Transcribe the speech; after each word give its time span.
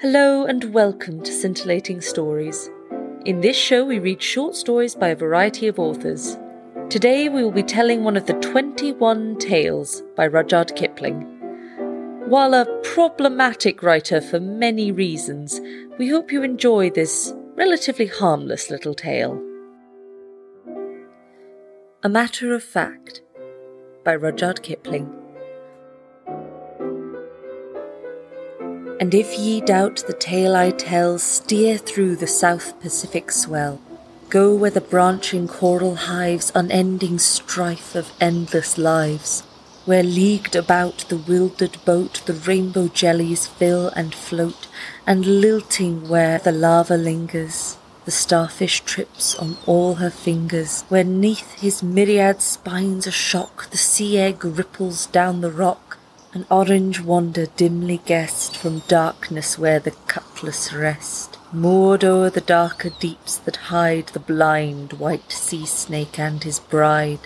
Hello 0.00 0.44
and 0.44 0.72
welcome 0.72 1.20
to 1.24 1.32
Scintillating 1.32 2.00
Stories. 2.00 2.70
In 3.24 3.40
this 3.40 3.56
show, 3.56 3.84
we 3.84 3.98
read 3.98 4.22
short 4.22 4.54
stories 4.54 4.94
by 4.94 5.08
a 5.08 5.16
variety 5.16 5.66
of 5.66 5.80
authors. 5.80 6.38
Today, 6.88 7.28
we 7.28 7.42
will 7.42 7.50
be 7.50 7.64
telling 7.64 8.04
one 8.04 8.16
of 8.16 8.26
the 8.26 8.34
21 8.34 9.38
Tales 9.38 10.04
by 10.14 10.28
Rudyard 10.28 10.76
Kipling. 10.76 11.22
While 12.28 12.54
a 12.54 12.66
problematic 12.84 13.82
writer 13.82 14.20
for 14.20 14.38
many 14.38 14.92
reasons, 14.92 15.60
we 15.98 16.08
hope 16.10 16.30
you 16.30 16.44
enjoy 16.44 16.90
this 16.90 17.34
relatively 17.56 18.06
harmless 18.06 18.70
little 18.70 18.94
tale. 18.94 19.42
A 22.04 22.08
Matter 22.08 22.54
of 22.54 22.62
Fact 22.62 23.22
by 24.04 24.14
Rudyard 24.14 24.62
Kipling. 24.62 25.12
And 29.00 29.14
if 29.14 29.38
ye 29.38 29.60
doubt 29.60 30.02
the 30.08 30.12
tale 30.12 30.56
I 30.56 30.72
tell, 30.72 31.20
steer 31.20 31.78
through 31.78 32.16
the 32.16 32.26
South 32.26 32.80
Pacific 32.80 33.30
swell. 33.30 33.80
Go 34.28 34.54
where 34.54 34.72
the 34.72 34.80
branching 34.80 35.46
coral 35.46 35.94
hives 35.94 36.50
unending 36.54 37.18
strife 37.20 37.94
of 37.94 38.12
endless 38.20 38.76
lives, 38.76 39.42
where 39.84 40.02
leagued 40.02 40.56
about 40.56 41.06
the 41.08 41.16
wildered 41.16 41.78
boat 41.84 42.22
the 42.26 42.34
rainbow 42.34 42.88
jellies 42.88 43.46
fill 43.46 43.88
and 43.90 44.14
float, 44.14 44.68
and 45.06 45.40
lilting 45.40 46.08
where 46.08 46.38
the 46.38 46.52
lava 46.52 46.96
lingers, 46.96 47.78
the 48.04 48.10
starfish 48.10 48.80
trips 48.80 49.34
on 49.36 49.56
all 49.64 49.94
her 49.94 50.10
fingers, 50.10 50.82
where 50.88 51.04
neath 51.04 51.60
his 51.60 51.82
myriad 51.82 52.42
spines 52.42 53.06
a 53.06 53.12
shock 53.12 53.70
the 53.70 53.78
sea 53.78 54.18
egg 54.18 54.44
ripples 54.44 55.06
down 55.06 55.40
the 55.40 55.52
rock, 55.52 55.87
an 56.34 56.44
orange 56.50 57.00
wonder 57.00 57.46
dimly 57.56 57.98
guessed 58.04 58.56
from 58.56 58.80
darkness 58.80 59.58
where 59.58 59.80
the 59.80 59.92
cuttles 60.06 60.72
rest, 60.72 61.38
moored 61.52 62.04
o'er 62.04 62.28
the 62.28 62.40
darker 62.40 62.90
deeps 63.00 63.38
that 63.38 63.56
hide 63.56 64.08
the 64.08 64.20
blind 64.20 64.92
white 64.94 65.32
sea 65.32 65.64
snake 65.64 66.18
and 66.18 66.44
his 66.44 66.60
bride, 66.60 67.20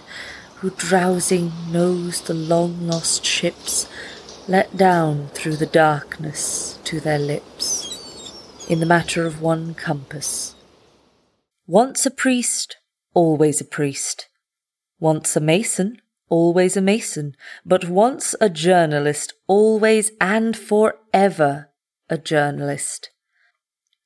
who 0.56 0.70
drowsing 0.70 1.50
knows 1.70 2.20
the 2.20 2.34
long 2.34 2.86
lost 2.86 3.24
ships 3.24 3.88
let 4.48 4.76
down 4.76 5.28
through 5.28 5.56
the 5.56 5.66
darkness 5.66 6.78
to 6.84 7.00
their 7.00 7.18
lips, 7.18 8.32
in 8.68 8.80
the 8.80 8.86
matter 8.86 9.26
of 9.26 9.40
one 9.40 9.74
compass. 9.74 10.54
Once 11.66 12.04
a 12.04 12.10
priest, 12.10 12.76
always 13.14 13.60
a 13.60 13.64
priest. 13.64 14.28
Once 15.00 15.36
a 15.36 15.40
mason, 15.40 16.01
always 16.32 16.78
a 16.78 16.80
mason, 16.80 17.36
but 17.62 17.90
once 17.90 18.34
a 18.40 18.48
journalist, 18.48 19.34
always 19.46 20.10
and 20.18 20.56
forever 20.56 21.68
a 22.08 22.16
journalist. 22.16 23.10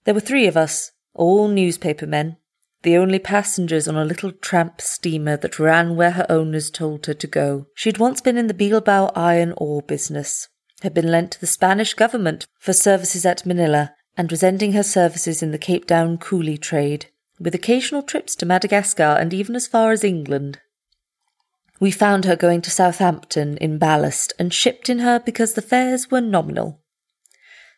There 0.05 0.13
were 0.13 0.19
three 0.19 0.49
of 0.49 0.57
us, 0.57 0.91
all 1.15 1.47
newspaper 1.47 2.05
men, 2.05 2.37
the 2.83 2.97
only 2.97 3.21
passengers 3.21 3.87
on 3.87 3.95
a 3.95 4.05
little 4.05 4.33
tramp 4.33 4.81
steamer 4.81 5.37
that 5.37 5.61
ran 5.61 5.95
where 5.95 6.11
her 6.11 6.27
owners 6.29 6.69
told 6.69 7.07
her 7.07 7.15
to 7.15 7.27
go. 7.29 7.69
She'd 7.77 7.99
once 7.99 8.21
been 8.21 8.37
in 8.37 8.49
the 8.49 8.55
Bilbao 8.55 9.13
iron 9.15 9.55
ore 9.57 9.83
business, 9.83 10.49
had 10.83 10.95
been 10.95 11.13
lent 11.13 11.31
to 11.33 11.41
the 11.41 11.47
Spanish 11.47 11.95
government 11.95 12.49
for 12.59 12.73
services 12.73 13.25
at 13.25 13.47
Manila, 13.47 13.95
and 14.17 14.33
was 14.33 14.43
ending 14.43 14.73
her 14.73 14.83
services 14.83 15.45
in 15.45 15.53
the 15.53 15.59
Cape 15.59 15.87
Town 15.87 16.19
coolie 16.19 16.61
trade, 16.61 17.07
with 17.39 17.55
occasional 17.55 18.03
trips 18.03 18.35
to 18.35 18.47
Madagascar 18.47 19.17
and 19.21 19.33
even 19.33 19.55
as 19.55 19.69
far 19.69 19.93
as 19.93 20.03
England. 20.03 20.59
We 21.79 21.91
found 21.91 22.25
her 22.25 22.37
going 22.37 22.63
to 22.63 22.71
Southampton 22.71 23.57
in 23.59 23.79
ballast 23.79 24.33
and 24.39 24.53
shipped 24.53 24.89
in 24.89 25.01
her 25.01 25.21
because 25.21 25.55
the 25.55 25.63
fares 25.63 26.11
were 26.11 26.21
nominal. 26.21 26.81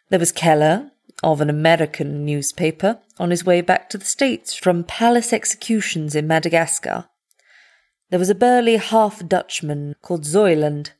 There 0.09 0.21
was 0.21 0.33
Keller, 0.33 0.93
of 1.23 1.41
an 1.41 1.50
American 1.50 2.25
newspaper, 2.25 3.00
on 3.19 3.31
his 3.31 3.45
way 3.45 3.61
back 3.61 3.91
to 3.91 3.99
the 3.99 4.05
States 4.05 4.55
from 4.55 4.84
palace 4.84 5.33
executions 5.33 6.15
in 6.15 6.27
Madagascar. 6.27 7.09
There 8.11 8.19
was 8.19 8.31
a 8.31 8.34
burly 8.34 8.77
half 8.77 9.27
Dutchman 9.27 9.97
called 10.00 10.23
Zuyland, 10.23 10.91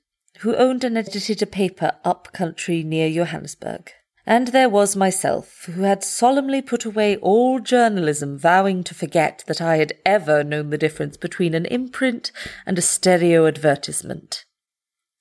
who 0.41 0.57
owned 0.57 0.85
and 0.85 0.99
edited 0.99 1.41
a 1.41 1.47
paper 1.47 1.93
up 2.05 2.33
country 2.33 2.83
near 2.83 3.11
Johannesburg. 3.11 3.93
And 4.29 4.49
there 4.49 4.69
was 4.69 4.95
myself, 4.95 5.65
who 5.65 5.85
had 5.85 6.05
solemnly 6.05 6.61
put 6.61 6.85
away 6.85 7.17
all 7.17 7.61
journalism, 7.61 8.39
vowing 8.39 8.85
to 8.85 8.95
forget 8.95 9.43
that 9.47 9.63
I 9.63 9.79
had 9.79 9.95
ever 10.05 10.45
known 10.45 10.69
the 10.69 10.77
difference 10.77 11.17
between 11.17 11.55
an 11.55 11.65
imprint 11.65 12.31
and 12.67 12.79
a 12.79 12.83
stereo 12.83 13.47
advertisement. 13.47 14.45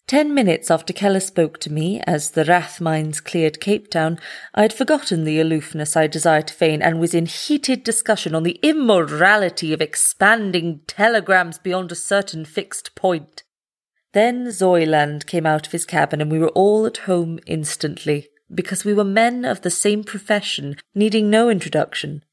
Ten 0.07 0.33
minutes 0.33 0.69
after 0.69 0.91
Keller 0.91 1.21
spoke 1.21 1.57
to 1.61 1.71
me, 1.71 2.01
as 2.05 2.31
the 2.31 2.43
Rathmines 2.43 3.23
cleared 3.23 3.61
Cape 3.61 3.89
Town, 3.89 4.19
I 4.53 4.63
had 4.63 4.73
forgotten 4.73 5.23
the 5.23 5.39
aloofness 5.39 5.95
I 5.95 6.07
desired 6.07 6.47
to 6.47 6.53
feign 6.53 6.81
and 6.81 6.99
was 6.99 7.13
in 7.13 7.27
heated 7.27 7.85
discussion 7.85 8.35
on 8.35 8.43
the 8.43 8.59
immorality 8.61 9.71
of 9.71 9.79
expanding 9.79 10.81
telegrams 10.85 11.57
beyond 11.57 11.93
a 11.93 11.95
certain 11.95 12.43
fixed 12.43 12.93
point. 12.93 13.43
Then 14.11 14.47
Zuyland 14.47 15.25
came 15.27 15.45
out 15.45 15.65
of 15.65 15.71
his 15.71 15.85
cabin 15.85 16.19
and 16.19 16.29
we 16.29 16.39
were 16.39 16.49
all 16.49 16.85
at 16.85 16.97
home 16.97 17.39
instantly 17.45 18.27
because 18.53 18.85
we 18.85 18.93
were 18.93 19.03
men 19.03 19.45
of 19.45 19.61
the 19.61 19.69
same 19.69 20.03
profession, 20.03 20.77
needing 20.95 21.29
no 21.29 21.49
introduction. 21.49 22.23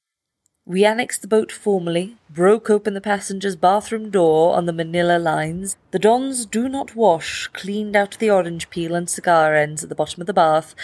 We 0.66 0.86
annexed 0.86 1.20
the 1.20 1.28
boat 1.28 1.52
formally, 1.52 2.16
broke 2.30 2.70
open 2.70 2.94
the 2.94 3.00
passenger's 3.00 3.56
bathroom 3.56 4.08
door 4.10 4.56
on 4.56 4.64
the 4.64 4.72
Manila 4.72 5.18
lines, 5.18 5.76
the 5.90 5.98
Don's 5.98 6.46
do 6.46 6.70
not 6.70 6.96
wash 6.96 7.48
cleaned 7.48 7.94
out 7.94 8.16
the 8.18 8.30
orange 8.30 8.70
peel 8.70 8.94
and 8.94 9.10
cigar 9.10 9.54
ends 9.54 9.82
at 9.82 9.90
the 9.90 9.94
bottom 9.94 10.22
of 10.22 10.26
the 10.26 10.32
bath, 10.32 10.74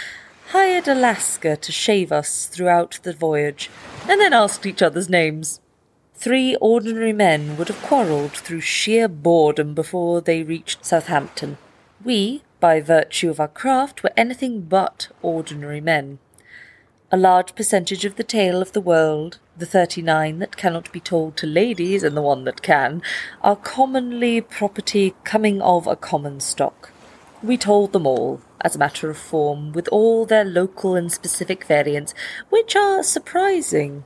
hired 0.48 0.86
a 0.86 0.94
Lascar 0.94 1.56
to 1.56 1.72
shave 1.72 2.12
us 2.12 2.47
throughout 2.47 2.98
the 3.04 3.14
voyage, 3.14 3.70
and 4.06 4.20
then 4.20 4.34
asked 4.34 4.66
each 4.66 4.82
other's 4.82 5.08
names. 5.08 5.60
Three 6.12 6.56
ordinary 6.60 7.14
men 7.14 7.56
would 7.56 7.68
have 7.68 7.82
quarrelled 7.82 8.32
through 8.32 8.60
sheer 8.60 9.08
boredom 9.08 9.74
before 9.74 10.20
they 10.20 10.42
reached 10.42 10.84
Southampton. 10.84 11.56
We, 12.04 12.42
by 12.60 12.81
virtue 12.81 13.31
of 13.31 13.41
our 13.41 13.48
craft, 13.48 14.03
were 14.03 14.12
anything 14.16 14.62
but 14.62 15.09
ordinary 15.22 15.81
men. 15.81 16.19
A 17.10 17.16
large 17.16 17.56
percentage 17.56 18.04
of 18.04 18.15
the 18.15 18.22
tale 18.22 18.62
of 18.62 18.71
the 18.71 18.81
world, 18.81 19.41
the 19.56 19.66
thirty 19.66 20.00
nine 20.00 20.38
that 20.38 20.56
cannot 20.56 20.93
be 20.93 21.00
told 21.00 21.37
to 21.38 21.47
ladies 21.47 22.04
and 22.04 22.16
the 22.16 22.22
one 22.22 22.44
that 22.44 22.62
can, 22.62 23.03
are 23.43 23.56
commonly 23.56 24.41
property 24.41 25.15
coming 25.25 25.60
of 25.60 25.88
a 25.88 25.97
common 25.97 26.38
stock. 26.38 26.93
We 27.43 27.56
told 27.56 27.93
them 27.93 28.06
all, 28.06 28.43
as 28.60 28.77
a 28.77 28.78
matter 28.78 29.10
of 29.10 29.16
form, 29.16 29.72
with 29.72 29.88
all 29.88 30.25
their 30.25 30.44
local 30.44 30.94
and 30.94 31.10
specific 31.10 31.65
variants, 31.65 32.15
which 32.48 32.77
are 32.77 33.03
surprising 33.03 34.04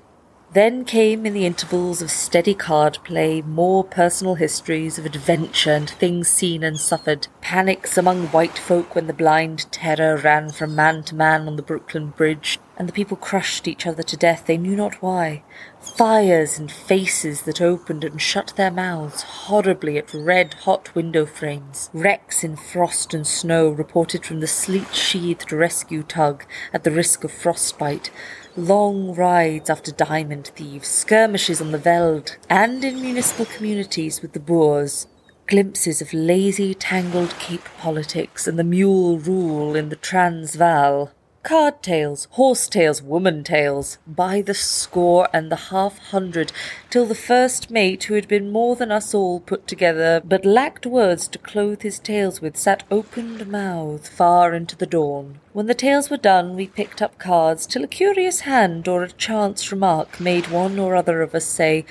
then 0.55 0.85
came, 0.85 1.27
in 1.27 1.35
the 1.35 1.45
intervals 1.45 2.01
of 2.01 2.11
steady 2.11 2.55
card 2.55 2.97
play, 3.03 3.43
more 3.43 3.83
personal 3.83 4.37
histories 4.37 4.99
of 4.99 5.05
adventure 5.05 5.73
and 5.73 5.91
things 5.91 6.29
seen 6.29 6.63
and 6.63 6.79
suffered, 6.79 7.27
panics 7.41 7.99
among 7.99 8.29
white 8.29 8.57
folk 8.57 8.95
when 8.95 9.09
the 9.09 9.13
blind 9.13 9.71
terror 9.73 10.17
ran 10.17 10.51
from 10.51 10.75
man 10.75 11.03
to 11.03 11.15
man 11.15 11.49
on 11.49 11.57
the 11.57 11.63
Brooklyn 11.63 12.11
Bridge, 12.11 12.61
and 12.77 12.89
the 12.89 12.93
people 12.93 13.17
crushed 13.17 13.67
each 13.67 13.85
other 13.85 14.05
to 14.05 14.17
death 14.17 14.47
they 14.47 14.57
knew 14.57 14.77
not 14.77 15.03
why, 15.03 15.43
fires 15.81 16.57
and 16.57 16.71
faces 16.71 17.43
that 17.43 17.61
opened 17.61 18.05
and 18.05 18.23
shut 18.23 18.53
their 18.57 18.71
mouths 18.71 19.23
horribly 19.23 19.99
at 19.99 20.15
red 20.15 20.55
hot 20.55 20.95
window 20.95 21.27
frames, 21.27 21.91
wrecks 21.93 22.45
in 22.45 22.57
frost 22.57 23.13
and 23.13 23.27
snow 23.27 23.69
reported 23.69 24.25
from 24.25 24.39
the 24.39 24.47
sleet 24.47 24.95
sheathed 24.95 25.53
rescue 25.53 26.05
tug 26.05 26.45
at 26.73 26.85
the 26.85 26.93
risk 26.93 27.25
of 27.25 27.33
frostbite, 27.33 28.11
long 28.57 29.15
rides 29.15 29.69
after 29.69 29.91
diamond 29.93 30.49
thieves, 30.49 30.89
skirmishes 30.89 31.61
on 31.61 31.73
the 31.73 31.79
veld, 31.79 32.37
and 32.49 32.85
in 32.85 33.01
municipal 33.01 33.47
communities 33.47 34.23
with 34.23 34.33
the 34.33 34.41
Boers, 34.41 35.07
glimpses 35.47 36.01
of 36.01 36.13
lazy, 36.13 36.75
tangled 36.75 37.39
Cape 37.39 37.65
politics 37.79 38.47
and 38.47 38.59
the 38.59 38.65
mule 38.65 39.19
rule 39.19 39.75
in 39.75 39.89
the 39.89 39.97
Transvaal, 39.97 41.13
card 41.45 41.83
tales, 41.83 42.27
horse 42.33 42.69
tales, 42.69 43.03
woman 43.03 43.45
tales, 43.45 43.99
by 44.07 44.41
the 44.41 44.55
score 44.55 45.29
and 45.33 45.53
the 45.53 45.69
half 45.71 45.99
hundred, 45.99 46.51
till 46.89 47.05
the 47.05 47.15
first 47.15 47.71
mate, 47.71 48.05
who 48.05 48.15
had 48.15 48.27
been 48.27 48.51
more 48.51 48.75
than 48.75 48.91
us 48.91 49.15
all 49.15 49.41
put 49.41 49.69
together, 49.69 50.23
but 50.25 50.47
lacked 50.47 50.87
words 50.87 51.29
to 51.29 51.39
clothe 51.39 51.83
his 51.83 51.99
tales 51.99 52.41
with, 52.41 52.57
sat 52.57 52.83
opened 52.91 53.47
mouthed 53.47 54.09
far 54.09 54.55
into 54.55 54.75
the 54.75 54.87
dawn. 54.87 55.39
When 55.53 55.67
the 55.67 55.75
tales 55.75 56.09
were 56.09 56.17
done, 56.17 56.57
we 56.57 56.67
picked 56.67 57.03
up 57.03 57.19
cards, 57.19 57.67
till 57.67 57.85
a 57.85 57.89
curious 57.89 58.41
hand 58.41 58.89
or 58.89 59.05
a 59.05 59.13
chance 59.13 59.71
remark 59.71 60.19
made 60.19 60.51
one 60.51 60.79
or 60.79 60.97
other 60.97 61.21
of 61.21 61.35
us 61.35 61.45
say, 61.45 61.85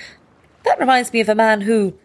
That 0.64 0.80
reminds 0.80 1.12
me 1.12 1.20
of 1.20 1.28
a 1.28 1.34
man 1.34 1.60
who, 1.60 1.96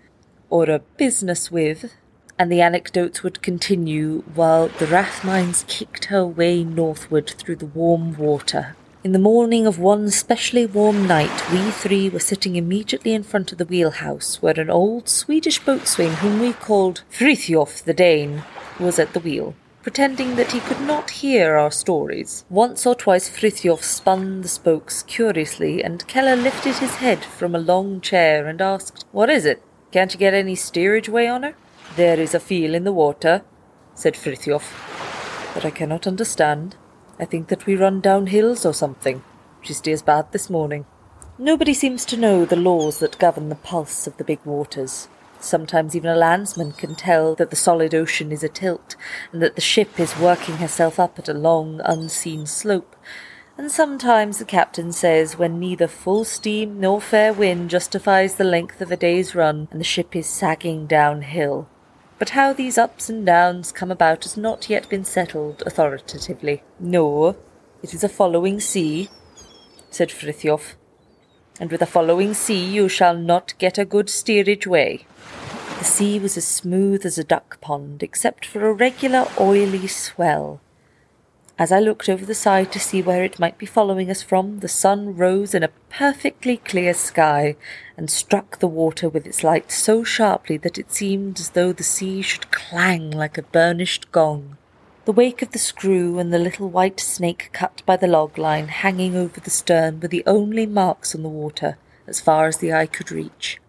or 0.51 0.69
a 0.69 0.79
business 0.97 1.49
with, 1.49 1.95
and 2.39 2.49
the 2.49 2.61
anecdotes 2.61 3.21
would 3.21 3.41
continue 3.41 4.23
while 4.33 4.69
the 4.69 4.87
Rathmines 4.87 5.67
kicked 5.67 6.05
her 6.05 6.25
way 6.25 6.63
northward 6.63 7.29
through 7.29 7.57
the 7.57 7.65
warm 7.65 8.17
water. 8.17 8.77
In 9.03 9.11
the 9.11 9.19
morning 9.19 9.67
of 9.67 9.77
one 9.77 10.09
specially 10.09 10.65
warm 10.65 11.05
night, 11.05 11.51
we 11.51 11.69
three 11.69 12.09
were 12.09 12.19
sitting 12.19 12.55
immediately 12.55 13.13
in 13.13 13.23
front 13.23 13.51
of 13.51 13.57
the 13.57 13.65
wheelhouse, 13.65 14.41
where 14.41 14.59
an 14.59 14.69
old 14.69 15.09
Swedish 15.09 15.59
boatswain, 15.59 16.13
whom 16.13 16.39
we 16.39 16.53
called 16.53 17.03
Frithjof 17.11 17.83
the 17.83 17.93
Dane, 17.93 18.43
was 18.79 18.97
at 18.97 19.13
the 19.13 19.19
wheel. 19.19 19.53
pretending 19.81 20.35
that 20.35 20.51
he 20.51 20.59
could 20.59 20.81
not 20.81 21.09
hear 21.09 21.55
our 21.55 21.71
stories. 21.71 22.43
Once 22.49 22.85
or 22.85 22.93
twice 22.93 23.29
Frithjof 23.29 23.81
spun 23.81 24.41
the 24.41 24.47
spokes 24.47 25.03
curiously, 25.03 25.81
and 25.81 26.05
Keller 26.07 26.35
lifted 26.35 26.75
his 26.75 26.95
head 26.95 27.23
from 27.23 27.55
a 27.55 27.59
long 27.59 28.01
chair 28.01 28.45
and 28.47 28.61
asked, 28.61 29.05
What 29.11 29.29
is 29.29 29.45
it? 29.45 29.63
Can't 29.91 30.13
you 30.13 30.19
get 30.19 30.33
any 30.33 30.55
steerage 30.55 31.09
way 31.09 31.27
on 31.27 31.43
her? 31.43 31.55
There 31.99 32.17
is 32.17 32.33
a 32.33 32.39
feel 32.39 32.75
in 32.75 32.85
the 32.85 32.93
water, 32.93 33.43
said 33.93 34.13
Frithjof, 34.13 34.63
that 35.53 35.65
I 35.65 35.69
cannot 35.69 36.07
understand. 36.07 36.77
I 37.19 37.25
think 37.25 37.49
that 37.49 37.65
we 37.65 37.75
run 37.75 37.99
down 37.99 38.27
hills 38.27 38.65
or 38.65 38.73
something. 38.73 39.21
She 39.61 39.73
steers 39.73 40.01
bad 40.01 40.31
this 40.31 40.49
morning. 40.49 40.85
Nobody 41.37 41.73
seems 41.73 42.05
to 42.05 42.15
know 42.15 42.45
the 42.45 42.55
laws 42.55 42.99
that 42.99 43.19
govern 43.19 43.49
the 43.49 43.55
pulse 43.55 44.07
of 44.07 44.15
the 44.15 44.23
big 44.23 44.39
waters. 44.45 45.09
Sometimes 45.41 45.93
even 45.93 46.09
a 46.09 46.15
landsman 46.15 46.71
can 46.71 46.95
tell 46.95 47.35
that 47.35 47.49
the 47.49 47.57
solid 47.57 47.93
ocean 47.93 48.31
is 48.31 48.43
atilt, 48.43 48.95
and 49.33 49.41
that 49.41 49.55
the 49.55 49.61
ship 49.61 49.99
is 49.99 50.17
working 50.17 50.55
herself 50.55 51.01
up 51.01 51.19
at 51.19 51.27
a 51.27 51.33
long, 51.33 51.81
unseen 51.83 52.45
slope. 52.45 52.95
And 53.57 53.69
sometimes 53.69 54.37
the 54.37 54.45
captain 54.45 54.93
says 54.93 55.37
when 55.37 55.59
neither 55.59 55.89
full 55.89 56.23
steam 56.23 56.79
nor 56.79 57.01
fair 57.01 57.33
wind 57.33 57.69
justifies 57.69 58.35
the 58.35 58.45
length 58.45 58.79
of 58.79 58.89
a 58.89 58.95
day's 58.95 59.35
run, 59.35 59.67
and 59.69 59.81
the 59.81 59.83
ship 59.83 60.15
is 60.15 60.27
sagging 60.27 60.87
downhill. 60.87 61.67
But 62.19 62.31
how 62.31 62.51
these 62.51 62.77
ups 62.77 63.09
and 63.09 63.25
downs 63.25 63.71
come 63.71 63.89
about 63.89 64.23
has 64.23 64.35
not 64.35 64.69
yet 64.69 64.89
been 64.89 65.05
settled 65.05 65.63
authoritatively. 65.65 66.63
No, 66.77 67.37
it 67.81 67.93
is 67.93 68.03
a 68.03 68.09
following 68.09 68.59
sea, 68.59 69.07
said 69.89 70.09
Frithjof. 70.09 70.75
And 71.61 71.71
with 71.71 71.81
a 71.81 71.85
following 71.85 72.33
sea 72.33 72.63
you 72.63 72.89
shall 72.89 73.15
not 73.15 73.57
get 73.57 73.77
a 73.77 73.85
good 73.85 74.09
steerage 74.09 74.67
way. 74.67 75.05
The 75.79 75.85
sea 75.85 76.19
was 76.19 76.35
as 76.35 76.45
smooth 76.45 77.05
as 77.05 77.17
a 77.17 77.23
duck 77.23 77.61
pond, 77.61 78.03
except 78.03 78.45
for 78.45 78.67
a 78.67 78.73
regular 78.73 79.25
oily 79.39 79.87
swell. 79.87 80.59
As 81.59 81.73
I 81.73 81.81
looked 81.81 82.07
over 82.07 82.25
the 82.25 82.33
side 82.33 82.71
to 82.71 82.79
see 82.79 83.01
where 83.01 83.21
it 83.21 83.37
might 83.37 83.57
be 83.57 83.65
following 83.65 84.09
us 84.09 84.23
from, 84.23 84.59
the 84.59 84.69
sun 84.69 85.17
rose 85.17 85.53
in 85.53 85.61
a 85.61 85.73
perfectly 85.89 86.55
clear 86.55 86.93
sky 86.93 87.57
and 87.97 88.09
struck 88.09 88.59
the 88.59 88.67
water 88.67 89.09
with 89.09 89.27
its 89.27 89.43
light 89.43 89.69
so 89.69 90.01
sharply 90.01 90.55
that 90.55 90.77
it 90.77 90.93
seemed 90.93 91.37
as 91.37 91.49
though 91.49 91.73
the 91.73 91.83
sea 91.83 92.21
should 92.21 92.49
clang 92.49 93.11
like 93.11 93.37
a 93.37 93.41
burnished 93.41 94.09
gong. 94.13 94.55
The 95.03 95.11
wake 95.11 95.41
of 95.41 95.51
the 95.51 95.59
screw 95.59 96.17
and 96.17 96.31
the 96.31 96.39
little 96.39 96.69
white 96.69 97.01
snake 97.01 97.49
cut 97.51 97.81
by 97.85 97.97
the 97.97 98.07
log 98.07 98.37
line 98.37 98.69
hanging 98.69 99.17
over 99.17 99.41
the 99.41 99.49
stern 99.49 99.99
were 99.99 100.07
the 100.07 100.23
only 100.25 100.65
marks 100.65 101.13
on 101.13 101.23
the 101.23 101.27
water 101.27 101.77
as 102.07 102.21
far 102.21 102.47
as 102.47 102.59
the 102.59 102.71
eye 102.71 102.87
could 102.87 103.11
reach. 103.11 103.59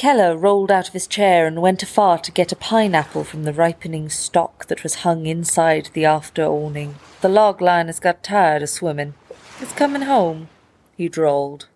Keller 0.00 0.34
rolled 0.34 0.70
out 0.70 0.88
of 0.88 0.94
his 0.94 1.06
chair 1.06 1.46
and 1.46 1.60
went 1.60 1.82
afar 1.82 2.16
to 2.16 2.32
get 2.32 2.52
a 2.52 2.56
pineapple 2.56 3.22
from 3.22 3.44
the 3.44 3.52
ripening 3.52 4.08
stock 4.08 4.64
that 4.68 4.82
was 4.82 5.04
hung 5.04 5.26
inside 5.26 5.90
the 5.92 6.06
after 6.06 6.42
awning. 6.42 6.94
The 7.20 7.28
log 7.28 7.60
line 7.60 7.86
has 7.88 8.00
got 8.00 8.22
tired 8.22 8.62
of 8.62 8.70
swimming. 8.70 9.12
It's 9.60 9.74
coming 9.74 10.00
home, 10.00 10.48
he 10.96 11.10
drawled. 11.10 11.68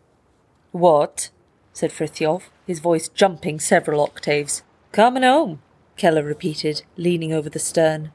What? 0.73 1.29
said 1.75 1.93
Frithjof, 1.93 2.45
his 2.67 2.81
voice 2.81 3.09
jumping 3.09 3.61
several 3.61 4.01
octaves. 4.01 4.63
Coming 4.91 5.23
home, 5.23 5.61
Keller 5.99 6.25
repeated, 6.25 6.81
leaning 6.97 7.35
over 7.35 7.51
the 7.51 7.59
stern. 7.59 8.11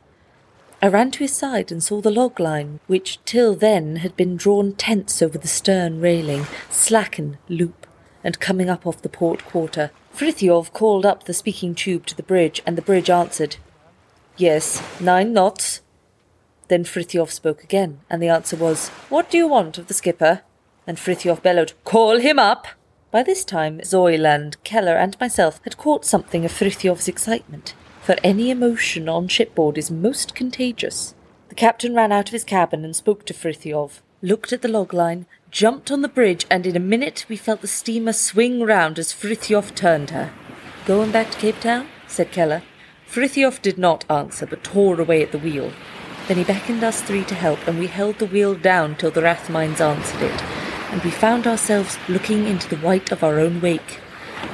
I 0.81 0.87
ran 0.87 1.11
to 1.11 1.19
his 1.19 1.35
side 1.35 1.71
and 1.71 1.83
saw 1.83 2.01
the 2.01 2.09
log 2.09 2.39
line, 2.39 2.79
which 2.87 3.19
till 3.25 3.53
then 3.53 3.97
had 3.97 4.17
been 4.17 4.37
drawn 4.37 4.73
tense 4.73 5.21
over 5.21 5.37
the 5.37 5.47
stern 5.47 6.01
railing, 6.01 6.47
slacken, 6.71 7.37
loop, 7.47 7.85
and 8.23 8.39
coming 8.39 8.71
up 8.71 8.87
off 8.87 9.03
the 9.03 9.07
port 9.07 9.45
quarter. 9.45 9.91
Frithjof 10.13 10.73
called 10.73 11.05
up 11.05 11.23
the 11.23 11.33
speaking 11.33 11.75
tube 11.75 12.05
to 12.07 12.15
the 12.15 12.23
bridge, 12.23 12.61
and 12.65 12.77
the 12.77 12.81
bridge 12.81 13.09
answered, 13.09 13.57
Yes, 14.37 14.81
nine 14.99 15.33
knots. 15.33 15.81
Then 16.67 16.83
Frithjof 16.83 17.31
spoke 17.31 17.63
again, 17.63 18.01
and 18.09 18.21
the 18.21 18.29
answer 18.29 18.55
was, 18.55 18.89
What 19.09 19.29
do 19.29 19.37
you 19.37 19.47
want 19.47 19.77
of 19.77 19.87
the 19.87 19.93
skipper? 19.93 20.41
And 20.85 20.97
Frithjof 20.97 21.41
bellowed, 21.41 21.73
Call 21.83 22.19
him 22.19 22.39
up! 22.39 22.67
By 23.11 23.23
this 23.23 23.43
time, 23.43 23.79
Zuyland, 23.79 24.55
Keller, 24.63 24.95
and 24.95 25.19
myself 25.19 25.59
had 25.63 25.77
caught 25.77 26.05
something 26.05 26.45
of 26.45 26.51
Frithjof's 26.51 27.07
excitement, 27.07 27.73
for 28.01 28.15
any 28.23 28.51
emotion 28.51 29.09
on 29.09 29.27
shipboard 29.27 29.77
is 29.77 29.89
most 29.89 30.35
contagious. 30.35 31.15
The 31.49 31.55
captain 31.55 31.95
ran 31.95 32.11
out 32.11 32.29
of 32.29 32.33
his 32.33 32.43
cabin 32.43 32.85
and 32.85 32.95
spoke 32.95 33.25
to 33.25 33.33
Frithjof, 33.33 34.01
looked 34.21 34.53
at 34.53 34.61
the 34.61 34.67
log 34.67 34.93
line, 34.93 35.25
jumped 35.51 35.89
on 35.89 36.01
the 36.01 36.07
bridge, 36.07 36.45
and 36.49 36.65
in 36.67 36.75
a 36.75 36.79
minute 36.79 37.25
we 37.27 37.35
felt 37.35 37.61
the 37.61 37.67
steamer 37.67 38.13
swing 38.13 38.61
round 38.61 38.99
as 38.99 39.13
Frithjof 39.13 39.73
turned 39.73 40.11
her. 40.11 40.31
Going 40.85 41.11
back 41.11 41.31
to 41.31 41.37
Cape 41.37 41.59
Town? 41.59 41.87
said 42.07 42.31
Keller. 42.31 42.61
Frithjof 43.07 43.61
did 43.61 43.77
not 43.77 44.05
answer, 44.09 44.45
but 44.45 44.63
tore 44.63 45.01
away 45.01 45.23
at 45.23 45.31
the 45.31 45.39
wheel. 45.39 45.71
Then 46.27 46.37
he 46.37 46.43
beckoned 46.43 46.83
us 46.83 47.01
three 47.01 47.23
to 47.25 47.33
help, 47.33 47.67
and 47.67 47.79
we 47.79 47.87
held 47.87 48.19
the 48.19 48.27
wheel 48.27 48.53
down 48.53 48.95
till 48.95 49.09
the 49.09 49.21
Rathmines 49.21 49.81
answered 49.81 50.21
it, 50.21 50.43
and 50.91 51.01
we 51.01 51.09
found 51.09 51.47
ourselves 51.47 51.97
looking 52.07 52.45
into 52.45 52.69
the 52.69 52.77
white 52.77 53.11
of 53.11 53.23
our 53.23 53.39
own 53.39 53.61
wake, 53.61 53.99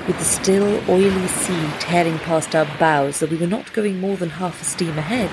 with 0.07 0.17
the 0.17 0.23
still, 0.23 0.81
oily 0.89 1.27
sea 1.27 1.69
tearing 1.79 2.17
past 2.19 2.55
our 2.55 2.65
bows, 2.79 3.19
though 3.19 3.27
we 3.27 3.37
were 3.37 3.45
not 3.45 3.73
going 3.73 3.99
more 3.99 4.15
than 4.15 4.29
half 4.29 4.61
a 4.61 4.65
steam 4.65 4.97
ahead. 4.97 5.29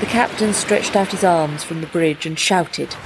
The 0.00 0.06
captain 0.06 0.52
stretched 0.52 0.96
out 0.96 1.12
his 1.12 1.24
arms 1.24 1.62
from 1.62 1.80
the 1.80 1.86
bridge 1.86 2.26
and 2.26 2.38
shouted, 2.38 2.96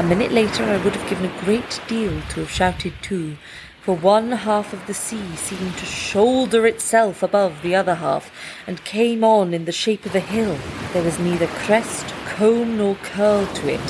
a 0.00 0.02
minute 0.02 0.32
later 0.32 0.64
I 0.64 0.82
would 0.82 0.96
have 0.96 1.10
given 1.10 1.26
a 1.26 1.44
great 1.44 1.78
deal 1.86 2.22
to 2.30 2.40
have 2.40 2.50
shouted 2.50 2.94
too, 3.02 3.36
for 3.82 3.94
one 3.94 4.32
half 4.32 4.72
of 4.72 4.86
the 4.86 4.94
sea 4.94 5.36
seemed 5.36 5.76
to 5.76 5.84
shoulder 5.84 6.66
itself 6.66 7.22
above 7.22 7.60
the 7.60 7.74
other 7.74 7.96
half, 7.96 8.32
and 8.66 8.82
came 8.84 9.22
on 9.22 9.52
in 9.52 9.66
the 9.66 9.72
shape 9.72 10.06
of 10.06 10.14
a 10.14 10.20
hill. 10.20 10.56
There 10.94 11.02
was 11.02 11.18
neither 11.18 11.48
crest, 11.48 12.06
comb, 12.24 12.78
nor 12.78 12.94
curl 12.94 13.46
to 13.46 13.68
it, 13.68 13.84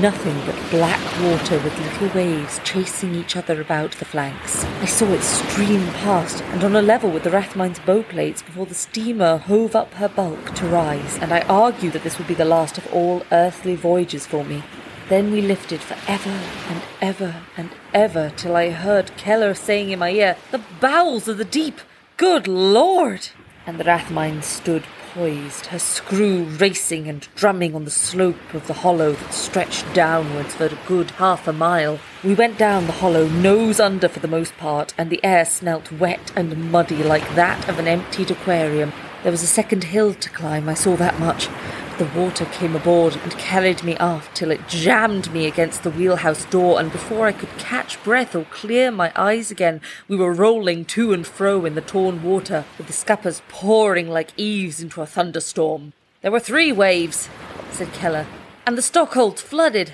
nothing 0.00 0.36
but 0.46 0.70
black 0.72 1.00
water 1.22 1.60
with 1.60 1.78
little 1.78 2.08
waves 2.08 2.60
chasing 2.64 3.14
each 3.14 3.36
other 3.36 3.60
about 3.60 3.92
the 3.92 4.04
flanks. 4.04 4.64
I 4.64 4.86
saw 4.86 5.06
it 5.12 5.22
stream 5.22 5.86
past, 5.92 6.42
and 6.42 6.64
on 6.64 6.74
a 6.74 6.82
level 6.82 7.08
with 7.08 7.22
the 7.22 7.30
Rathmines' 7.30 7.78
bow 7.86 8.02
plates 8.02 8.42
before 8.42 8.66
the 8.66 8.74
steamer 8.74 9.36
hove 9.36 9.76
up 9.76 9.94
her 9.94 10.08
bulk 10.08 10.56
to 10.56 10.66
rise, 10.66 11.18
and 11.18 11.32
I 11.32 11.42
argued 11.42 11.92
that 11.92 12.02
this 12.02 12.18
would 12.18 12.26
be 12.26 12.34
the 12.34 12.44
last 12.44 12.78
of 12.78 12.92
all 12.92 13.24
earthly 13.30 13.76
voyages 13.76 14.26
for 14.26 14.44
me. 14.44 14.64
Then 15.12 15.30
we 15.30 15.42
lifted 15.42 15.82
for 15.82 15.98
ever 16.10 16.40
and 16.70 16.80
ever 17.02 17.42
and 17.58 17.68
ever 17.92 18.32
till 18.34 18.56
I 18.56 18.70
heard 18.70 19.14
Keller 19.18 19.52
saying 19.52 19.90
in 19.90 19.98
my 19.98 20.08
ear, 20.08 20.38
The 20.52 20.62
bowels 20.80 21.28
of 21.28 21.36
the 21.36 21.44
deep! 21.44 21.82
Good 22.16 22.48
Lord! 22.48 23.28
And 23.66 23.78
the 23.78 23.84
Rathmine 23.84 24.42
stood 24.42 24.84
poised, 25.12 25.66
her 25.66 25.78
screw 25.78 26.44
racing 26.44 27.08
and 27.08 27.28
drumming 27.34 27.74
on 27.74 27.84
the 27.84 27.90
slope 27.90 28.54
of 28.54 28.66
the 28.66 28.72
hollow 28.72 29.12
that 29.12 29.34
stretched 29.34 29.84
downwards 29.92 30.54
for 30.54 30.64
a 30.64 30.78
good 30.86 31.10
half 31.10 31.46
a 31.46 31.52
mile. 31.52 32.00
We 32.24 32.32
went 32.32 32.56
down 32.56 32.86
the 32.86 32.92
hollow, 32.92 33.28
nose 33.28 33.80
under 33.80 34.08
for 34.08 34.20
the 34.20 34.28
most 34.28 34.56
part, 34.56 34.94
and 34.96 35.10
the 35.10 35.22
air 35.22 35.44
smelt 35.44 35.92
wet 35.92 36.32
and 36.34 36.72
muddy 36.72 37.04
like 37.04 37.34
that 37.34 37.68
of 37.68 37.78
an 37.78 37.86
emptied 37.86 38.30
aquarium. 38.30 38.94
There 39.24 39.30
was 39.30 39.42
a 39.42 39.46
second 39.46 39.84
hill 39.84 40.14
to 40.14 40.30
climb, 40.30 40.70
I 40.70 40.74
saw 40.74 40.96
that 40.96 41.20
much, 41.20 41.48
the 41.98 42.20
water 42.20 42.44
came 42.46 42.74
aboard 42.74 43.16
and 43.16 43.32
carried 43.32 43.82
me 43.82 43.96
aft 43.96 44.34
till 44.34 44.50
it 44.50 44.68
jammed 44.68 45.32
me 45.32 45.46
against 45.46 45.82
the 45.82 45.90
wheelhouse 45.90 46.44
door, 46.46 46.78
and 46.80 46.90
before 46.90 47.26
I 47.26 47.32
could 47.32 47.50
catch 47.58 48.02
breath 48.02 48.34
or 48.34 48.44
clear 48.44 48.90
my 48.90 49.12
eyes 49.14 49.50
again, 49.50 49.80
we 50.08 50.16
were 50.16 50.32
rolling 50.32 50.84
to 50.86 51.12
and 51.12 51.26
fro 51.26 51.64
in 51.64 51.74
the 51.74 51.80
torn 51.80 52.22
water, 52.22 52.64
with 52.78 52.86
the 52.86 52.92
scuppers 52.92 53.42
pouring 53.48 54.08
like 54.08 54.32
eaves 54.36 54.80
into 54.80 55.02
a 55.02 55.06
thunderstorm. 55.06 55.92
There 56.20 56.32
were 56.32 56.40
three 56.40 56.72
waves, 56.72 57.28
said 57.70 57.92
Keller, 57.92 58.26
and 58.66 58.78
the 58.78 58.82
stokeholds 58.82 59.42
flooded. 59.42 59.92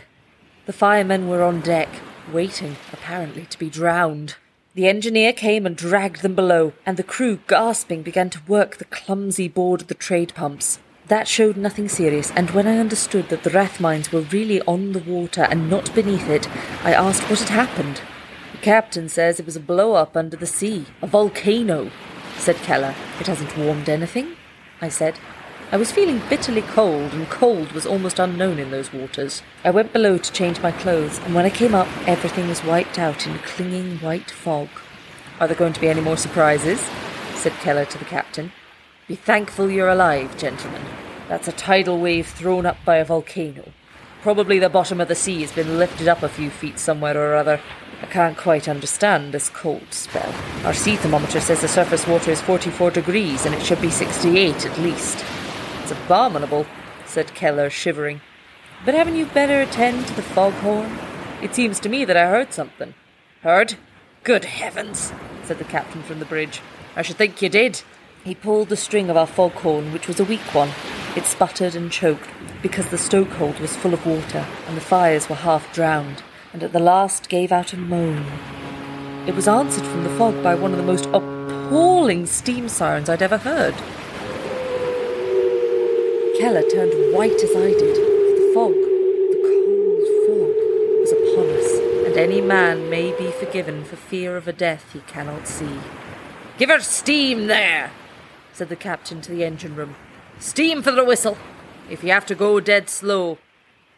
The 0.66 0.72
firemen 0.72 1.28
were 1.28 1.42
on 1.42 1.60
deck, 1.60 1.88
waiting, 2.32 2.76
apparently, 2.92 3.46
to 3.46 3.58
be 3.58 3.70
drowned. 3.70 4.36
The 4.74 4.86
engineer 4.86 5.32
came 5.32 5.66
and 5.66 5.76
dragged 5.76 6.22
them 6.22 6.34
below, 6.34 6.72
and 6.84 6.96
the 6.96 7.02
crew, 7.02 7.40
gasping, 7.48 8.02
began 8.02 8.30
to 8.30 8.42
work 8.46 8.76
the 8.76 8.84
clumsy 8.84 9.48
board 9.48 9.80
of 9.80 9.88
the 9.88 9.94
trade 9.94 10.34
pumps. 10.34 10.78
That 11.08 11.26
showed 11.26 11.56
nothing 11.56 11.88
serious, 11.88 12.30
and 12.32 12.50
when 12.50 12.66
I 12.66 12.76
understood 12.76 13.30
that 13.30 13.42
the 13.42 13.50
Rathmines 13.50 14.12
were 14.12 14.20
really 14.20 14.60
on 14.62 14.92
the 14.92 14.98
water 14.98 15.42
and 15.44 15.70
not 15.70 15.94
beneath 15.94 16.28
it, 16.28 16.46
I 16.84 16.92
asked 16.92 17.30
what 17.30 17.38
had 17.40 17.48
happened. 17.48 18.02
The 18.52 18.58
captain 18.58 19.08
says 19.08 19.40
it 19.40 19.46
was 19.46 19.56
a 19.56 19.60
blow 19.60 19.94
up 19.94 20.18
under 20.18 20.36
the 20.36 20.46
sea, 20.46 20.84
a 21.00 21.06
volcano, 21.06 21.90
said 22.36 22.56
Keller. 22.56 22.94
It 23.20 23.26
hasn't 23.26 23.56
warmed 23.56 23.88
anything, 23.88 24.36
I 24.82 24.90
said. 24.90 25.18
I 25.72 25.78
was 25.78 25.92
feeling 25.92 26.20
bitterly 26.28 26.62
cold, 26.62 27.14
and 27.14 27.30
cold 27.30 27.72
was 27.72 27.86
almost 27.86 28.18
unknown 28.18 28.58
in 28.58 28.70
those 28.70 28.92
waters. 28.92 29.40
I 29.64 29.70
went 29.70 29.94
below 29.94 30.18
to 30.18 30.32
change 30.32 30.60
my 30.60 30.72
clothes, 30.72 31.20
and 31.20 31.34
when 31.34 31.46
I 31.46 31.50
came 31.50 31.74
up, 31.74 31.88
everything 32.06 32.48
was 32.48 32.64
wiped 32.64 32.98
out 32.98 33.26
in 33.26 33.34
a 33.34 33.38
clinging 33.38 33.96
white 34.00 34.30
fog. 34.30 34.68
Are 35.40 35.46
there 35.46 35.56
going 35.56 35.72
to 35.72 35.80
be 35.80 35.88
any 35.88 36.02
more 36.02 36.18
surprises? 36.18 36.80
said 37.34 37.52
Keller 37.60 37.86
to 37.86 37.98
the 37.98 38.04
captain. 38.04 38.52
Be 39.08 39.14
thankful 39.16 39.70
you're 39.70 39.88
alive, 39.88 40.36
gentlemen. 40.36 40.82
That's 41.28 41.48
a 41.48 41.52
tidal 41.52 41.98
wave 41.98 42.26
thrown 42.26 42.66
up 42.66 42.76
by 42.84 42.96
a 42.96 43.06
volcano. 43.06 43.72
Probably 44.20 44.58
the 44.58 44.68
bottom 44.68 45.00
of 45.00 45.08
the 45.08 45.14
sea 45.14 45.40
has 45.40 45.50
been 45.50 45.78
lifted 45.78 46.08
up 46.08 46.22
a 46.22 46.28
few 46.28 46.50
feet 46.50 46.78
somewhere 46.78 47.16
or 47.16 47.34
other. 47.34 47.58
I 48.02 48.06
can't 48.06 48.36
quite 48.36 48.68
understand 48.68 49.32
this 49.32 49.48
cold 49.48 49.94
spell. 49.94 50.34
Our 50.66 50.74
sea 50.74 50.96
thermometer 50.96 51.40
says 51.40 51.62
the 51.62 51.68
surface 51.68 52.06
water 52.06 52.30
is 52.30 52.42
44 52.42 52.90
degrees 52.90 53.46
and 53.46 53.54
it 53.54 53.64
should 53.64 53.80
be 53.80 53.88
68 53.88 54.66
at 54.66 54.78
least. 54.78 55.24
It's 55.80 55.92
abominable, 55.92 56.66
said 57.06 57.34
Keller, 57.34 57.70
shivering. 57.70 58.20
But 58.84 58.92
haven't 58.92 59.16
you 59.16 59.24
better 59.24 59.62
attend 59.62 60.06
to 60.08 60.14
the 60.16 60.22
foghorn? 60.22 60.98
It 61.40 61.54
seems 61.54 61.80
to 61.80 61.88
me 61.88 62.04
that 62.04 62.16
I 62.18 62.28
heard 62.28 62.52
something. 62.52 62.92
Heard? 63.40 63.76
Good 64.22 64.44
heavens, 64.44 65.14
said 65.44 65.56
the 65.56 65.64
captain 65.64 66.02
from 66.02 66.18
the 66.18 66.26
bridge. 66.26 66.60
I 66.94 67.00
should 67.00 67.16
think 67.16 67.40
you 67.40 67.48
did. 67.48 67.80
He 68.28 68.34
pulled 68.34 68.68
the 68.68 68.76
string 68.76 69.08
of 69.08 69.16
our 69.16 69.26
foghorn, 69.26 69.90
which 69.90 70.06
was 70.06 70.20
a 70.20 70.24
weak 70.24 70.54
one. 70.54 70.68
It 71.16 71.24
sputtered 71.24 71.74
and 71.74 71.90
choked 71.90 72.28
because 72.60 72.90
the 72.90 72.98
stokehold 72.98 73.58
was 73.58 73.74
full 73.74 73.94
of 73.94 74.04
water 74.04 74.44
and 74.66 74.76
the 74.76 74.82
fires 74.82 75.30
were 75.30 75.34
half 75.34 75.72
drowned, 75.72 76.22
and 76.52 76.62
at 76.62 76.74
the 76.74 76.78
last 76.78 77.30
gave 77.30 77.52
out 77.52 77.72
a 77.72 77.78
moan. 77.78 78.26
It 79.26 79.34
was 79.34 79.48
answered 79.48 79.86
from 79.86 80.04
the 80.04 80.14
fog 80.18 80.42
by 80.42 80.54
one 80.54 80.72
of 80.72 80.76
the 80.76 80.84
most 80.84 81.06
appalling 81.06 82.26
steam 82.26 82.68
sirens 82.68 83.08
I'd 83.08 83.22
ever 83.22 83.38
heard. 83.38 83.72
Keller 86.38 86.68
turned 86.68 87.14
white 87.14 87.32
as 87.42 87.56
I 87.56 87.70
did. 87.70 87.96
The 87.96 88.50
fog, 88.52 88.74
the 88.74 89.40
cold 89.48 90.04
fog, 90.26 90.54
was 91.00 91.12
upon 91.12 91.48
us, 91.56 92.06
and 92.06 92.18
any 92.18 92.42
man 92.42 92.90
may 92.90 93.10
be 93.16 93.30
forgiven 93.30 93.84
for 93.84 93.96
fear 93.96 94.36
of 94.36 94.46
a 94.46 94.52
death 94.52 94.92
he 94.92 95.00
cannot 95.06 95.48
see. 95.48 95.80
Give 96.58 96.68
her 96.68 96.80
steam 96.80 97.46
there, 97.46 97.90
said 98.58 98.68
the 98.68 98.74
captain 98.74 99.20
to 99.20 99.30
the 99.30 99.44
engine 99.44 99.76
room. 99.76 99.94
Steam 100.40 100.82
for 100.82 100.90
the 100.90 101.04
whistle, 101.04 101.38
if 101.88 102.02
you 102.02 102.10
have 102.10 102.26
to 102.26 102.34
go 102.34 102.58
dead 102.58 102.90
slow. 102.90 103.38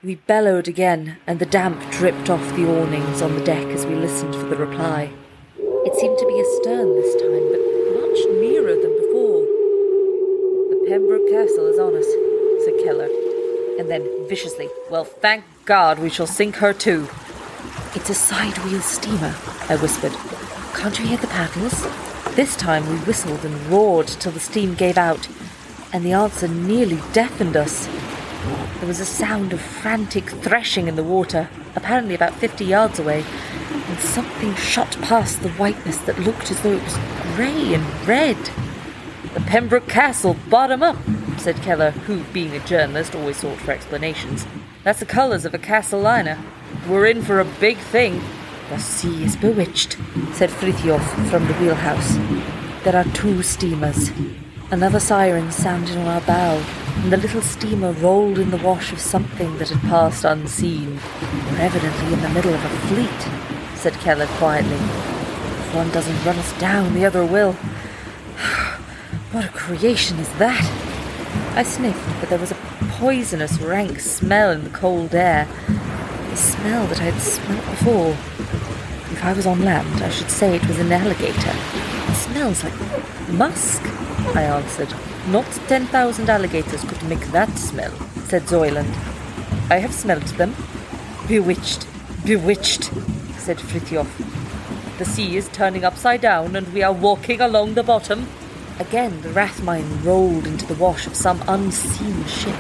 We 0.03 0.17
bellowed 0.17 0.69
again, 0.69 1.17
and 1.27 1.39
the 1.39 1.47
damp 1.47 1.91
dripped 1.91 2.29
off 2.29 2.47
the 2.55 2.69
awnings 2.69 3.23
on 3.23 3.37
the 3.37 3.45
deck 3.45 3.67
as 3.69 3.87
we 3.87 3.95
listened 3.95 4.35
for 4.35 4.45
the 4.45 4.57
reply. 4.57 5.13
It 5.57 5.95
seemed 5.95 6.19
to 6.19 6.27
be 6.27 6.39
astern 6.39 6.95
this 6.95 7.15
time, 7.17 7.49
but 7.49 7.63
much 8.05 8.21
nearer 8.39 8.75
than 8.75 8.93
before. 9.01 9.49
The 10.69 10.85
Pembroke 10.89 11.31
Castle 11.31 11.67
is 11.67 11.79
on 11.79 11.97
us, 11.97 12.65
said 12.67 12.85
Keller, 12.85 13.09
and 13.79 13.89
then 13.89 14.07
viciously, 14.29 14.69
Well, 14.91 15.05
thank 15.05 15.45
God 15.65 15.99
we 15.99 16.11
shall 16.11 16.27
sink 16.27 16.57
her 16.57 16.75
too. 16.75 17.09
It's 17.95 18.11
a 18.11 18.15
side 18.15 18.59
wheel 18.59 18.83
steamer, 18.83 19.35
I 19.71 19.77
whispered. 19.77 20.13
Can't 20.75 20.99
you 20.99 21.07
hear 21.07 21.17
the 21.17 21.29
paddles? 21.29 22.10
This 22.37 22.55
time 22.57 22.89
we 22.89 22.97
whistled 22.99 23.45
and 23.45 23.67
roared 23.67 24.07
till 24.07 24.33
the 24.33 24.41
steam 24.41 24.75
gave 24.75 24.97
out, 24.97 25.29
and 25.93 26.05
the 26.05 26.13
answer 26.13 26.47
nearly 26.47 27.01
deafened 27.13 27.57
us. 27.57 27.87
There 28.79 28.87
was 28.87 29.01
a 29.01 29.05
sound 29.05 29.53
of 29.53 29.61
frantic 29.61 30.31
threshing 30.31 30.87
in 30.87 30.95
the 30.95 31.03
water, 31.03 31.51
apparently 31.75 32.15
about 32.15 32.35
fifty 32.35 32.65
yards 32.65 32.99
away, 32.99 33.25
and 33.73 33.99
something 33.99 34.55
shot 34.55 34.97
past 35.03 35.43
the 35.43 35.51
whiteness 35.51 35.99
that 35.99 36.21
looked 36.21 36.51
as 36.51 36.63
though 36.63 36.73
it 36.73 36.85
was 36.85 36.99
grey 37.35 37.75
and 37.75 38.09
red. 38.09 38.39
The 39.35 39.41
Pembroke 39.41 39.89
Castle, 39.89 40.37
bottom 40.49 40.83
up, 40.83 40.97
said 41.37 41.57
Keller, 41.57 41.91
who, 41.91 42.23
being 42.33 42.55
a 42.55 42.65
journalist, 42.65 43.15
always 43.15 43.39
sought 43.39 43.59
for 43.59 43.73
explanations. 43.73 44.47
That's 44.85 45.01
the 45.01 45.07
colours 45.07 45.45
of 45.45 45.53
a 45.53 45.59
castle 45.59 46.01
liner. 46.01 46.39
We're 46.89 47.07
in 47.07 47.23
for 47.23 47.41
a 47.41 47.45
big 47.45 47.77
thing. 47.77 48.23
The 48.71 48.79
sea 48.79 49.25
is 49.25 49.35
bewitched, 49.35 49.97
said 50.33 50.49
Frithjof 50.49 51.03
from 51.29 51.49
the 51.49 51.55
wheelhouse. 51.55 52.15
There 52.85 52.95
are 52.95 53.05
two 53.13 53.43
steamers. 53.43 54.13
Another 54.71 55.01
siren 55.01 55.51
sounded 55.51 55.97
on 55.97 56.07
our 56.07 56.21
bow, 56.21 56.65
and 56.99 57.13
the 57.13 57.17
little 57.17 57.43
steamer 57.43 57.91
rolled 57.91 58.39
in 58.39 58.53
the 58.53 58.59
wash 58.59 58.93
of 58.93 59.01
something 59.01 59.59
that 59.59 59.71
had 59.71 59.81
passed 59.91 60.23
unseen. 60.23 61.01
We're 61.51 61.63
evidently 61.63 62.13
in 62.13 62.21
the 62.21 62.29
middle 62.29 62.55
of 62.55 62.65
a 62.65 62.69
fleet, 62.87 63.77
said 63.77 63.95
Keller 63.95 64.29
quietly. 64.39 64.77
If 64.77 65.75
one 65.75 65.91
doesn't 65.91 66.25
run 66.25 66.39
us 66.39 66.57
down, 66.61 66.95
the 66.95 67.05
other 67.05 67.27
will. 67.27 67.55
what 69.33 69.47
a 69.47 69.49
creation 69.49 70.21
is 70.21 70.33
that? 70.39 70.63
I 71.57 71.65
sniffed, 71.65 72.21
but 72.21 72.29
there 72.29 72.39
was 72.39 72.53
a 72.53 72.59
poisonous, 73.01 73.59
rank 73.61 73.99
smell 73.99 74.53
in 74.53 74.63
the 74.63 74.71
cold 74.71 75.13
air. 75.13 75.49
The 76.31 76.37
smell 76.37 76.87
that 76.87 77.01
I 77.01 77.11
had 77.11 77.21
smelt 77.21 77.65
before. 77.67 78.17
If 79.21 79.27
I 79.27 79.33
was 79.35 79.47
on 79.47 79.63
land, 79.67 80.03
I 80.03 80.09
should 80.09 80.31
say 80.31 80.57
it 80.57 80.67
was 80.67 80.79
an 80.79 80.91
alligator. 80.91 81.53
It 82.11 82.15
smells 82.15 82.65
like 82.65 82.73
musk, 83.29 83.83
I 84.35 84.45
answered. 84.45 84.95
Not 85.29 85.45
ten 85.69 85.85
thousand 85.89 86.31
alligators 86.31 86.83
could 86.85 87.03
make 87.03 87.27
that 87.27 87.59
smell, 87.59 87.93
said 88.25 88.45
Zuyland. 88.45 88.89
I 89.71 89.77
have 89.77 89.93
smelt 89.93 90.25
them. 90.39 90.57
Bewitched, 91.29 91.87
bewitched, 92.25 92.85
said 93.37 93.59
Frithjof. 93.59 94.09
The 94.97 95.05
sea 95.05 95.37
is 95.37 95.51
turning 95.51 95.85
upside 95.85 96.23
down 96.23 96.57
and 96.57 96.73
we 96.73 96.83
are 96.83 96.95
walking 96.95 97.43
along 97.43 97.75
the 97.75 97.83
bottom. 97.83 98.27
Again 98.79 99.21
the 99.21 99.29
Rathmine 99.29 100.03
rolled 100.03 100.47
into 100.47 100.65
the 100.65 100.81
wash 100.83 101.07
of 101.07 101.15
some 101.15 101.45
unseen 101.47 102.25
ship 102.25 102.57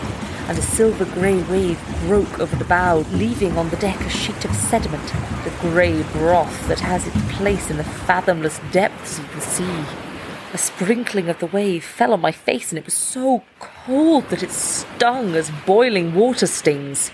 and 0.51 0.59
a 0.59 0.63
silver 0.63 1.05
grey 1.05 1.41
wave 1.45 1.81
broke 2.07 2.41
over 2.41 2.57
the 2.57 2.65
bow, 2.65 3.05
leaving 3.13 3.57
on 3.57 3.71
the 3.71 3.77
deck 3.77 4.01
a 4.01 4.09
sheet 4.09 4.45
of 4.45 4.53
sediment, 4.53 5.07
the 5.45 5.53
grey 5.61 6.03
broth 6.13 6.67
that 6.67 6.81
has 6.81 7.07
its 7.07 7.37
place 7.37 7.71
in 7.71 7.77
the 7.77 7.85
fathomless 7.85 8.61
depths 8.73 9.21
of 9.21 9.33
the 9.33 9.41
sea. 9.41 9.85
A 10.53 10.59
sprinkling 10.59 11.29
of 11.29 11.39
the 11.39 11.47
wave 11.47 11.85
fell 11.85 12.13
on 12.13 12.21
my 12.21 12.33
face, 12.33 12.73
and 12.73 12.81
it 12.81 12.85
was 12.85 12.95
so 12.95 13.45
cold 13.61 14.29
that 14.31 14.43
it 14.43 14.51
stung 14.51 15.37
as 15.37 15.53
boiling 15.67 16.17
water 16.17 16.49
stings. 16.49 17.13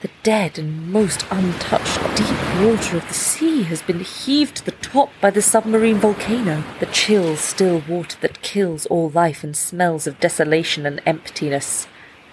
The 0.00 0.08
dead 0.22 0.58
and 0.58 0.90
most 0.90 1.26
untouched 1.30 2.00
deep 2.16 2.64
water 2.64 2.96
of 2.96 3.06
the 3.06 3.12
sea 3.12 3.64
has 3.64 3.82
been 3.82 4.00
heaved 4.00 4.56
to 4.56 4.64
the 4.64 4.70
top 4.70 5.10
by 5.20 5.28
the 5.30 5.42
submarine 5.42 5.98
volcano, 5.98 6.64
the 6.80 6.86
chill, 6.86 7.36
still 7.36 7.82
water 7.86 8.16
that 8.22 8.40
kills 8.40 8.86
all 8.86 9.10
life 9.10 9.44
and 9.44 9.54
smells 9.54 10.06
of 10.06 10.20
desolation 10.20 10.86
and 10.86 11.02
emptiness. 11.04 11.86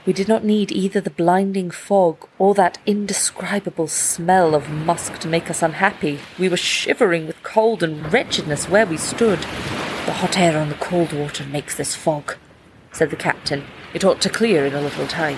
We 0.04 0.14
did 0.14 0.28
not 0.28 0.44
need 0.44 0.72
either 0.72 1.00
the 1.00 1.12
blinding 1.12 1.70
fog 1.70 2.28
or 2.40 2.56
that 2.56 2.80
indescribable 2.88 3.88
smell 3.88 4.56
of 4.56 4.68
musk 4.68 5.20
to 5.20 5.28
make 5.28 5.48
us 5.48 5.62
unhappy. 5.62 6.20
We 6.40 6.50
were 6.50 6.58
shivering 6.58 7.28
with 7.28 7.44
cold 7.44 7.84
and 7.84 8.12
wretchedness 8.12 8.68
where 8.68 8.88
we 8.88 8.98
stood. 8.98 9.40
The 9.40 10.14
hot 10.14 10.40
air 10.40 10.58
on 10.58 10.70
the 10.70 10.76
cold 10.76 11.14
water 11.14 11.46
makes 11.46 11.76
this 11.76 11.96
fog, 11.96 12.36
said 12.92 13.12
the 13.12 13.16
captain. 13.16 13.64
It 13.94 14.04
ought 14.04 14.22
to 14.22 14.30
clear 14.30 14.66
in 14.66 14.74
a 14.74 14.82
little 14.82 15.06
time. 15.06 15.38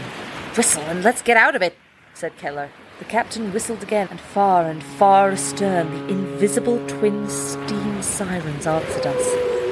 Whistle 0.55 0.83
and 0.83 1.03
let's 1.03 1.21
get 1.21 1.35
out 1.35 1.55
of 1.57 1.61
it, 1.61 1.75
said 2.13 2.37
Keller. 2.37 2.69
The 2.99 3.05
captain 3.05 3.51
whistled 3.51 3.83
again, 3.83 4.07
and 4.09 4.21
far 4.21 4.69
and 4.69 4.81
far 4.81 5.29
astern 5.29 5.91
the 5.91 6.13
invisible 6.13 6.87
twin 6.87 7.29
steam 7.29 8.01
sirens 8.01 8.65
answered 8.65 9.07
us. 9.07 9.62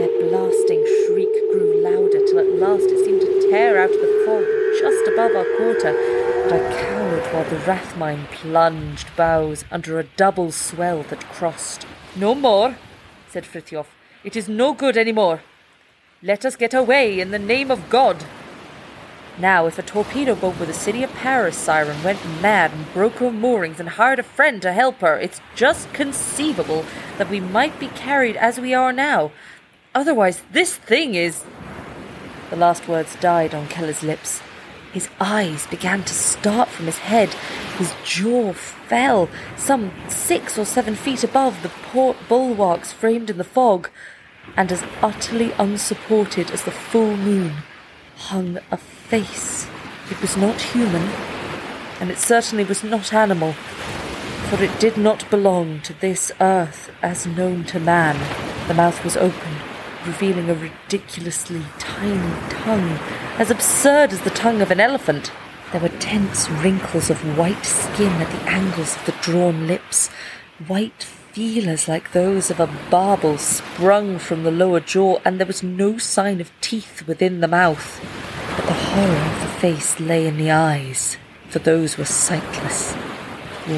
Their 0.00 0.30
blasting 0.30 0.82
shriek 1.04 1.28
grew 1.52 1.82
louder 1.82 2.24
till 2.24 2.38
at 2.38 2.54
last 2.54 2.84
it 2.84 3.04
seemed 3.04 3.20
to 3.20 3.50
tear 3.50 3.78
out 3.78 3.90
of 3.90 4.00
the 4.00 4.22
fog 4.24 4.46
just 4.80 5.06
above 5.06 5.36
our 5.36 5.44
quarter, 5.58 5.90
and 5.90 6.54
I 6.54 6.82
cowered 6.82 7.34
while 7.34 7.44
the 7.44 7.56
Rathmine 7.66 8.24
plunged 8.32 9.14
bows 9.14 9.66
under 9.70 9.98
a 9.98 10.04
double 10.04 10.52
swell 10.52 11.02
that 11.02 11.28
crossed. 11.28 11.86
No 12.16 12.34
more, 12.34 12.78
said 13.28 13.44
Frithjof. 13.44 13.88
It 14.24 14.36
is 14.36 14.48
no 14.48 14.72
good 14.72 14.96
any 14.96 15.12
more. 15.12 15.42
Let 16.22 16.46
us 16.46 16.56
get 16.56 16.72
away 16.72 17.20
in 17.20 17.30
the 17.30 17.38
name 17.38 17.70
of 17.70 17.90
God. 17.90 18.24
Now, 19.38 19.66
if 19.66 19.78
a 19.78 19.82
torpedo 19.82 20.34
boat 20.34 20.58
with 20.58 20.70
a 20.70 20.74
City 20.74 21.02
of 21.02 21.12
Paris 21.12 21.58
siren 21.58 22.02
went 22.02 22.24
mad 22.40 22.72
and 22.72 22.90
broke 22.94 23.16
her 23.16 23.30
moorings 23.30 23.78
and 23.78 23.90
hired 23.90 24.18
a 24.18 24.22
friend 24.22 24.62
to 24.62 24.72
help 24.72 25.00
her, 25.00 25.18
it's 25.18 25.42
just 25.54 25.92
conceivable 25.92 26.86
that 27.18 27.28
we 27.28 27.38
might 27.38 27.78
be 27.78 27.88
carried 27.88 28.36
as 28.36 28.58
we 28.58 28.72
are 28.72 28.94
now. 28.94 29.30
Otherwise, 29.94 30.42
this 30.52 30.76
thing 30.76 31.14
is. 31.14 31.44
The 32.50 32.56
last 32.56 32.88
words 32.88 33.16
died 33.16 33.54
on 33.54 33.68
Keller's 33.68 34.02
lips. 34.02 34.40
His 34.92 35.08
eyes 35.20 35.66
began 35.66 36.04
to 36.04 36.14
start 36.14 36.68
from 36.68 36.86
his 36.86 36.98
head. 36.98 37.30
His 37.78 37.92
jaw 38.04 38.52
fell, 38.52 39.28
some 39.56 39.92
six 40.08 40.58
or 40.58 40.64
seven 40.64 40.94
feet 40.94 41.24
above 41.24 41.62
the 41.62 41.68
port 41.68 42.16
bulwarks 42.28 42.92
framed 42.92 43.30
in 43.30 43.38
the 43.38 43.44
fog, 43.44 43.88
and 44.56 44.70
as 44.72 44.84
utterly 45.02 45.52
unsupported 45.52 46.50
as 46.50 46.64
the 46.64 46.70
full 46.70 47.16
moon 47.16 47.52
hung 48.16 48.58
a 48.70 48.76
face. 48.76 49.68
It 50.10 50.20
was 50.20 50.36
not 50.36 50.60
human, 50.60 51.02
and 52.00 52.10
it 52.10 52.18
certainly 52.18 52.64
was 52.64 52.82
not 52.82 53.12
animal, 53.12 53.52
for 53.52 54.62
it 54.62 54.80
did 54.80 54.96
not 54.96 55.28
belong 55.30 55.80
to 55.82 55.92
this 55.94 56.32
earth 56.40 56.90
as 57.02 57.26
known 57.26 57.64
to 57.64 57.78
man. 57.78 58.16
The 58.66 58.74
mouth 58.74 59.04
was 59.04 59.16
open, 59.16 59.69
revealing 60.06 60.48
a 60.48 60.54
ridiculously 60.54 61.62
tiny 61.78 62.50
tongue, 62.50 62.98
as 63.38 63.50
absurd 63.50 64.12
as 64.12 64.20
the 64.22 64.30
tongue 64.30 64.62
of 64.62 64.70
an 64.70 64.80
elephant. 64.80 65.32
There 65.72 65.80
were 65.80 65.88
tense 65.88 66.50
wrinkles 66.50 67.10
of 67.10 67.38
white 67.38 67.64
skin 67.64 68.12
at 68.20 68.30
the 68.30 68.50
angles 68.50 68.96
of 68.96 69.06
the 69.06 69.14
drawn 69.20 69.66
lips, 69.66 70.08
white 70.66 71.02
feelers 71.02 71.86
like 71.86 72.12
those 72.12 72.50
of 72.50 72.58
a 72.58 72.66
barbel 72.90 73.38
sprung 73.38 74.18
from 74.18 74.42
the 74.42 74.50
lower 74.50 74.80
jaw, 74.80 75.18
and 75.24 75.38
there 75.38 75.46
was 75.46 75.62
no 75.62 75.96
sign 75.96 76.40
of 76.40 76.50
teeth 76.60 77.06
within 77.06 77.40
the 77.40 77.48
mouth. 77.48 78.00
But 78.56 78.66
the 78.66 78.72
horror 78.72 79.34
of 79.34 79.40
the 79.40 79.60
face 79.60 80.00
lay 80.00 80.26
in 80.26 80.38
the 80.38 80.50
eyes, 80.50 81.16
for 81.48 81.60
those 81.60 81.96
were 81.96 82.04
sightless, 82.04 82.94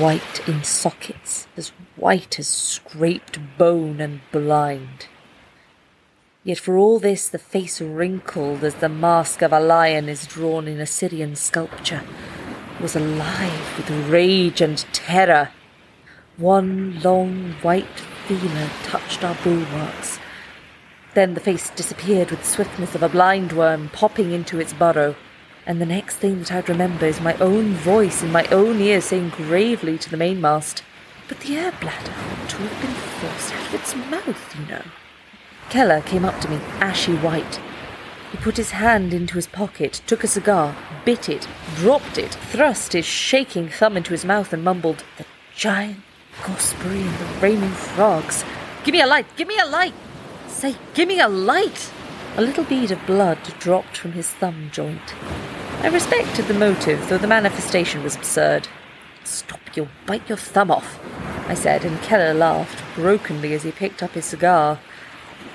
white 0.01 0.49
in 0.49 0.65
sockets, 0.65 1.47
as 1.57 1.73
white 1.97 2.39
as 2.39 2.49
scraped 2.49 3.39
bone 3.59 4.01
and 4.01 4.23
blind. 4.33 5.09
Yet 6.45 6.59
for 6.59 6.77
all 6.77 6.99
this 6.99 7.29
the 7.29 7.39
face 7.39 7.81
wrinkled 7.81 8.65
as 8.65 8.75
the 8.75 8.89
mask 8.89 9.43
of 9.43 9.53
a 9.53 9.61
lion 9.61 10.09
is 10.09 10.27
drawn 10.27 10.67
in 10.67 10.81
Assyrian 10.81 11.37
sculpture 11.37 12.03
was 12.81 12.97
alive 12.97 13.77
with 13.77 14.11
rage 14.11 14.61
and 14.61 14.79
terror. 14.93 15.51
One 16.37 17.01
long 17.01 17.53
white 17.63 18.01
feeler 18.27 18.69
touched 18.83 19.23
our 19.23 19.37
bulwarks. 19.45 20.19
Then 21.15 21.35
the 21.35 21.41
face 21.41 21.71
disappeared 21.71 22.33
with 22.33 22.41
the 22.41 22.47
swiftness 22.47 22.97
of 22.97 23.05
a 23.05 23.09
blind 23.09 23.53
worm 23.53 23.89
popping 23.93 24.33
into 24.33 24.59
its 24.59 24.73
burrow. 24.73 25.15
And 25.65 25.81
the 25.81 25.87
next 25.87 26.17
thing 26.17 26.41
that 26.41 26.51
I'd 26.51 26.69
remember 26.69 27.07
is 27.07 27.21
my 27.21 27.35
own 27.35 27.75
voice 27.75 28.21
in 28.21 28.33
my 28.33 28.47
own 28.47 28.81
ear 28.81 29.01
saying 29.01 29.29
gravely 29.37 29.97
to 29.99 30.11
the 30.11 30.17
mainmast, 30.17 30.83
But 31.29 31.39
the 31.41 31.57
air 31.57 31.73
bladder 31.81 32.11
ought 32.11 32.51
to 32.51 32.57
have 32.57 32.83
been 32.83 32.95
forced 33.21 33.55
out 33.55 33.69
of 33.69 33.75
its 33.75 33.95
mouth, 33.95 34.59
you 34.59 34.67
know. 34.67 34.83
Keller 35.73 36.03
came 36.03 36.27
up 36.27 36.39
to 36.43 36.51
me, 36.51 36.57
ashy 36.81 37.17
white. 37.17 37.59
He 38.31 38.37
put 38.37 38.59
his 38.59 38.73
hand 38.73 39.15
into 39.15 39.37
his 39.37 39.47
pocket, 39.47 40.03
took 40.07 40.23
a 40.23 40.29
cigar, 40.29 40.77
bit 41.07 41.31
it, 41.31 41.49
dropped 41.77 42.19
it, 42.19 42.35
thrust 42.35 42.93
his 42.93 43.07
shaking 43.07 43.71
thumb 43.71 43.97
into 43.97 44.11
his 44.11 44.23
mouth, 44.23 44.53
and 44.53 44.63
mumbled, 44.63 45.03
The 45.17 45.25
giant 45.57 46.03
gooseberry 46.45 47.01
and 47.01 47.19
the 47.19 47.41
raining 47.41 47.71
frogs. 47.71 48.45
Give 48.85 48.93
me 48.93 49.01
a 49.01 49.07
light! 49.07 49.25
Give 49.35 49.49
me 49.49 49.59
a 49.59 49.65
light! 49.65 49.95
Say, 50.47 50.77
give 50.93 51.09
me 51.09 51.21
a 51.21 51.29
light! 51.29 51.91
A 52.37 52.43
little 52.43 52.65
bead 52.65 52.91
of 52.91 53.07
blood 53.07 53.39
dropped 53.59 53.97
from 53.97 54.13
his 54.13 54.29
thumb 54.29 54.69
joint. 54.75 55.15
I 55.81 55.89
respected 55.89 56.49
the 56.49 56.55
motive, 56.55 57.09
though 57.09 57.17
the 57.17 57.27
manifestation 57.27 58.03
was 58.03 58.15
absurd. 58.15 58.69
Stop, 59.25 59.75
you'll 59.75 59.89
bite 60.05 60.29
your 60.29 60.37
thumb 60.37 60.71
off, 60.71 61.01
I 61.49 61.55
said, 61.55 61.87
and 61.87 61.99
Keller 62.03 62.35
laughed 62.35 62.85
brokenly 62.95 63.55
as 63.55 63.63
he 63.63 63.73
picked 63.73 64.03
up 64.03 64.11
his 64.11 64.27
cigar. 64.27 64.79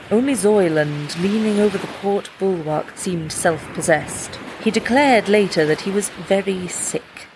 Only 0.10 0.34
Zuyland, 0.34 1.22
leaning 1.22 1.60
over 1.60 1.78
the 1.78 1.88
port 1.88 2.30
bulwark, 2.40 2.98
seemed 2.98 3.34
self 3.34 3.62
possessed. 3.74 4.40
He 4.64 4.72
declared 4.72 5.28
later 5.28 5.66
that 5.66 5.82
he 5.82 5.92
was 5.92 6.10
very 6.10 6.68
sick. 6.70 7.28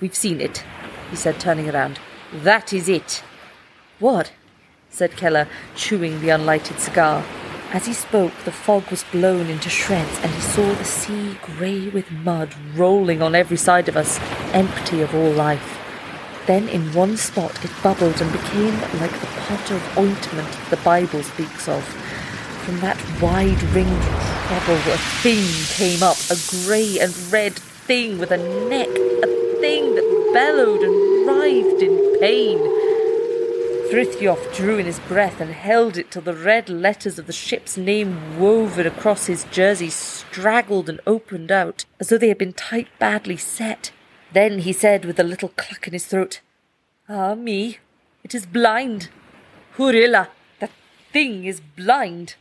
We've 0.00 0.14
seen 0.14 0.40
it, 0.40 0.64
he 1.10 1.16
said, 1.16 1.40
turning 1.40 1.70
around. 1.70 1.98
That 2.32 2.74
is 2.74 2.90
it. 2.90 3.22
What? 3.98 4.32
said 4.90 5.16
Keller, 5.16 5.48
chewing 5.74 6.20
the 6.20 6.28
unlighted 6.28 6.78
cigar. 6.78 7.24
As 7.72 7.86
he 7.86 7.94
spoke, 7.94 8.34
the 8.44 8.52
fog 8.52 8.88
was 8.90 9.04
blown 9.04 9.46
into 9.46 9.70
shreds, 9.70 10.18
and 10.22 10.30
he 10.30 10.40
saw 10.40 10.74
the 10.74 10.84
sea 10.84 11.38
grey 11.42 11.88
with 11.88 12.10
mud 12.10 12.54
rolling 12.74 13.22
on 13.22 13.34
every 13.34 13.56
side 13.56 13.88
of 13.88 13.96
us, 13.96 14.20
empty 14.52 15.00
of 15.00 15.14
all 15.14 15.30
life. 15.30 15.83
Then, 16.46 16.68
in 16.68 16.92
one 16.92 17.16
spot, 17.16 17.64
it 17.64 17.70
bubbled 17.82 18.20
and 18.20 18.30
became 18.30 18.78
like 19.00 19.18
the 19.18 19.26
pot 19.26 19.70
of 19.70 19.98
ointment 19.98 20.48
the 20.68 20.76
Bible 20.78 21.22
speaks 21.22 21.68
of. 21.68 21.82
From 22.64 22.80
that 22.80 22.98
wide 23.20 23.62
ringed 23.74 24.02
trouble, 24.48 24.92
a 24.92 24.98
thing 25.22 25.42
came 25.76 26.02
up, 26.02 26.18
a 26.30 26.36
grey 26.50 26.98
and 26.98 27.16
red 27.32 27.54
thing 27.54 28.18
with 28.18 28.30
a 28.30 28.36
neck, 28.68 28.88
a 28.88 29.60
thing 29.60 29.94
that 29.94 30.30
bellowed 30.34 30.82
and 30.82 31.26
writhed 31.26 31.82
in 31.82 32.20
pain. 32.20 32.58
Frithjof 33.90 34.54
drew 34.54 34.78
in 34.78 34.86
his 34.86 34.98
breath 35.00 35.40
and 35.40 35.50
held 35.50 35.96
it 35.96 36.10
till 36.10 36.22
the 36.22 36.34
red 36.34 36.68
letters 36.68 37.18
of 37.18 37.26
the 37.26 37.32
ship's 37.32 37.76
name 37.76 38.38
woven 38.38 38.86
across 38.86 39.26
his 39.26 39.44
jersey 39.44 39.88
straggled 39.88 40.88
and 40.88 41.00
opened 41.06 41.52
out, 41.52 41.84
as 42.00 42.08
though 42.08 42.18
they 42.18 42.28
had 42.28 42.38
been 42.38 42.52
tight 42.52 42.88
badly 42.98 43.36
set. 43.36 43.92
Then 44.34 44.58
he 44.58 44.72
said 44.72 45.04
with 45.04 45.20
a 45.20 45.22
little 45.22 45.50
cluck 45.50 45.86
in 45.86 45.92
his 45.92 46.06
throat, 46.06 46.40
Ah, 47.08 47.36
me, 47.36 47.78
it 48.24 48.34
is 48.34 48.46
blind. 48.46 49.08
Hurilla, 49.76 50.28
that 50.58 50.72
thing 51.12 51.44
is 51.44 51.60
blind. 51.60 52.34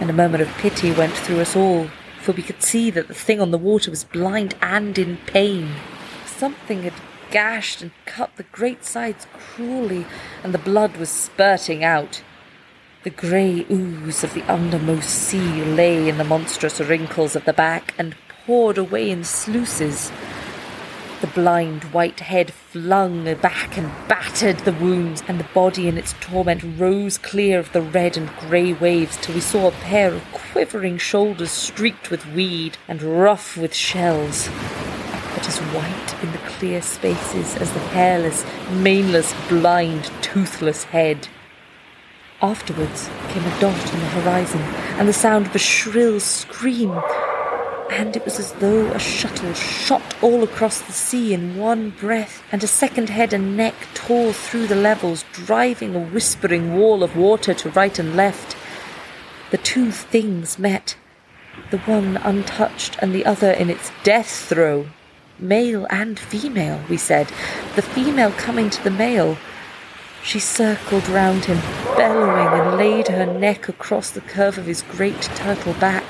And 0.00 0.10
a 0.10 0.12
murmur 0.12 0.42
of 0.42 0.48
pity 0.58 0.90
went 0.90 1.12
through 1.12 1.38
us 1.38 1.54
all, 1.54 1.90
for 2.20 2.32
we 2.32 2.42
could 2.42 2.60
see 2.60 2.90
that 2.90 3.06
the 3.06 3.14
thing 3.14 3.40
on 3.40 3.52
the 3.52 3.58
water 3.58 3.88
was 3.88 4.02
blind 4.02 4.56
and 4.60 4.98
in 4.98 5.18
pain. 5.28 5.76
Something 6.26 6.82
had 6.82 6.94
gashed 7.30 7.82
and 7.82 7.92
cut 8.04 8.34
the 8.36 8.42
great 8.42 8.84
sides 8.84 9.28
cruelly, 9.32 10.06
and 10.42 10.52
the 10.52 10.58
blood 10.58 10.96
was 10.96 11.08
spurting 11.08 11.84
out. 11.84 12.24
The 13.04 13.10
grey 13.10 13.64
ooze 13.70 14.24
of 14.24 14.34
the 14.34 14.42
undermost 14.42 15.04
sea 15.04 15.62
lay 15.62 16.08
in 16.08 16.18
the 16.18 16.24
monstrous 16.24 16.80
wrinkles 16.80 17.36
of 17.36 17.44
the 17.44 17.52
back 17.52 17.94
and 17.96 18.16
poured 18.44 18.76
away 18.76 19.08
in 19.08 19.22
sluices. 19.22 20.10
The 21.22 21.26
blind 21.28 21.84
white 21.94 22.20
head 22.20 22.52
flung 22.52 23.24
back 23.36 23.78
and 23.78 23.90
battered 24.06 24.58
the 24.58 24.74
wounds, 24.74 25.22
and 25.26 25.40
the 25.40 25.48
body 25.54 25.88
in 25.88 25.96
its 25.96 26.14
torment 26.20 26.62
rose 26.78 27.16
clear 27.16 27.58
of 27.58 27.72
the 27.72 27.80
red 27.80 28.18
and 28.18 28.28
grey 28.36 28.74
waves 28.74 29.16
till 29.22 29.34
we 29.34 29.40
saw 29.40 29.68
a 29.68 29.72
pair 29.72 30.12
of 30.12 30.22
quivering 30.32 30.98
shoulders 30.98 31.50
streaked 31.50 32.10
with 32.10 32.26
weed 32.34 32.76
and 32.86 33.02
rough 33.02 33.56
with 33.56 33.72
shells, 33.72 34.48
but 35.34 35.48
as 35.48 35.58
white 35.72 36.22
in 36.22 36.32
the 36.32 36.50
clear 36.50 36.82
spaces 36.82 37.56
as 37.56 37.72
the 37.72 37.78
hairless, 37.78 38.44
maneless, 38.72 39.32
blind, 39.48 40.10
toothless 40.20 40.84
head. 40.84 41.28
Afterwards 42.42 43.08
came 43.28 43.42
a 43.42 43.60
dot 43.60 43.94
on 43.94 44.00
the 44.00 44.06
horizon, 44.20 44.60
and 44.98 45.08
the 45.08 45.14
sound 45.14 45.46
of 45.46 45.54
a 45.54 45.58
shrill 45.58 46.20
scream 46.20 46.92
and 47.90 48.16
it 48.16 48.24
was 48.24 48.38
as 48.38 48.52
though 48.54 48.86
a 48.92 48.98
shuttle 48.98 49.52
shot 49.54 50.16
all 50.22 50.42
across 50.42 50.80
the 50.80 50.92
sea 50.92 51.32
in 51.32 51.56
one 51.56 51.90
breath, 51.90 52.42
and 52.52 52.62
a 52.62 52.66
second 52.66 53.08
head 53.08 53.32
and 53.32 53.56
neck 53.56 53.74
tore 53.94 54.32
through 54.32 54.66
the 54.66 54.76
levels, 54.76 55.24
driving 55.32 55.94
a 55.94 56.00
whispering 56.00 56.76
wall 56.76 57.02
of 57.02 57.16
water 57.16 57.54
to 57.54 57.70
right 57.70 57.98
and 57.98 58.16
left. 58.16 58.56
The 59.50 59.58
two 59.58 59.90
things 59.90 60.58
met, 60.58 60.96
the 61.70 61.78
one 61.78 62.16
untouched 62.18 62.96
and 63.00 63.14
the 63.14 63.24
other 63.24 63.50
in 63.50 63.70
its 63.70 63.90
death 64.02 64.30
throe. 64.48 64.86
Male 65.38 65.86
and 65.90 66.18
female, 66.18 66.80
we 66.88 66.96
said, 66.96 67.28
the 67.76 67.82
female 67.82 68.32
coming 68.32 68.70
to 68.70 68.82
the 68.82 68.90
male. 68.90 69.36
She 70.22 70.40
circled 70.40 71.08
round 71.08 71.44
him, 71.44 71.58
bellowing, 71.96 72.60
and 72.60 72.76
laid 72.76 73.08
her 73.08 73.26
neck 73.26 73.68
across 73.68 74.10
the 74.10 74.22
curve 74.22 74.58
of 74.58 74.66
his 74.66 74.82
great 74.82 75.20
turtle 75.22 75.74
back 75.74 76.04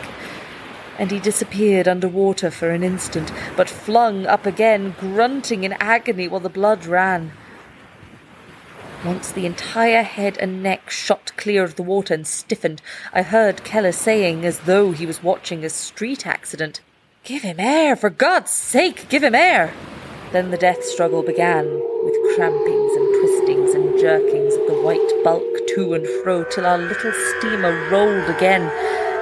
and 0.98 1.10
he 1.10 1.18
disappeared 1.18 1.88
under 1.88 2.08
water 2.08 2.50
for 2.50 2.70
an 2.70 2.82
instant, 2.82 3.32
but 3.56 3.68
flung 3.68 4.26
up 4.26 4.46
again, 4.46 4.94
grunting 4.98 5.64
in 5.64 5.74
agony 5.74 6.28
while 6.28 6.40
the 6.40 6.48
blood 6.48 6.86
ran. 6.86 7.32
Once 9.04 9.30
the 9.30 9.46
entire 9.46 10.02
head 10.02 10.36
and 10.38 10.62
neck 10.62 10.90
shot 10.90 11.30
clear 11.36 11.62
of 11.62 11.76
the 11.76 11.82
water 11.82 12.14
and 12.14 12.26
stiffened, 12.26 12.80
I 13.12 13.22
heard 13.22 13.62
Keller 13.62 13.92
saying, 13.92 14.44
as 14.44 14.60
though 14.60 14.92
he 14.92 15.06
was 15.06 15.22
watching 15.22 15.64
a 15.64 15.70
street 15.70 16.26
accident, 16.26 16.80
Give 17.22 17.42
him 17.42 17.60
air, 17.60 17.96
for 17.96 18.10
God's 18.10 18.50
sake, 18.50 19.08
give 19.08 19.22
him 19.22 19.34
air! 19.34 19.72
Then 20.32 20.50
the 20.50 20.56
death 20.56 20.84
struggle 20.84 21.22
began, 21.22 21.66
with 22.04 22.36
crampings 22.36 22.96
and 22.96 23.14
twistings 23.20 23.74
and 23.74 24.00
jerkings 24.00 24.54
of 24.54 24.66
the 24.66 24.80
white 24.80 25.24
bulk 25.24 25.66
to 25.74 25.94
and 25.94 26.06
fro, 26.22 26.44
till 26.44 26.66
our 26.66 26.78
little 26.78 27.12
steamer 27.12 27.88
rolled 27.90 28.28
again 28.30 28.62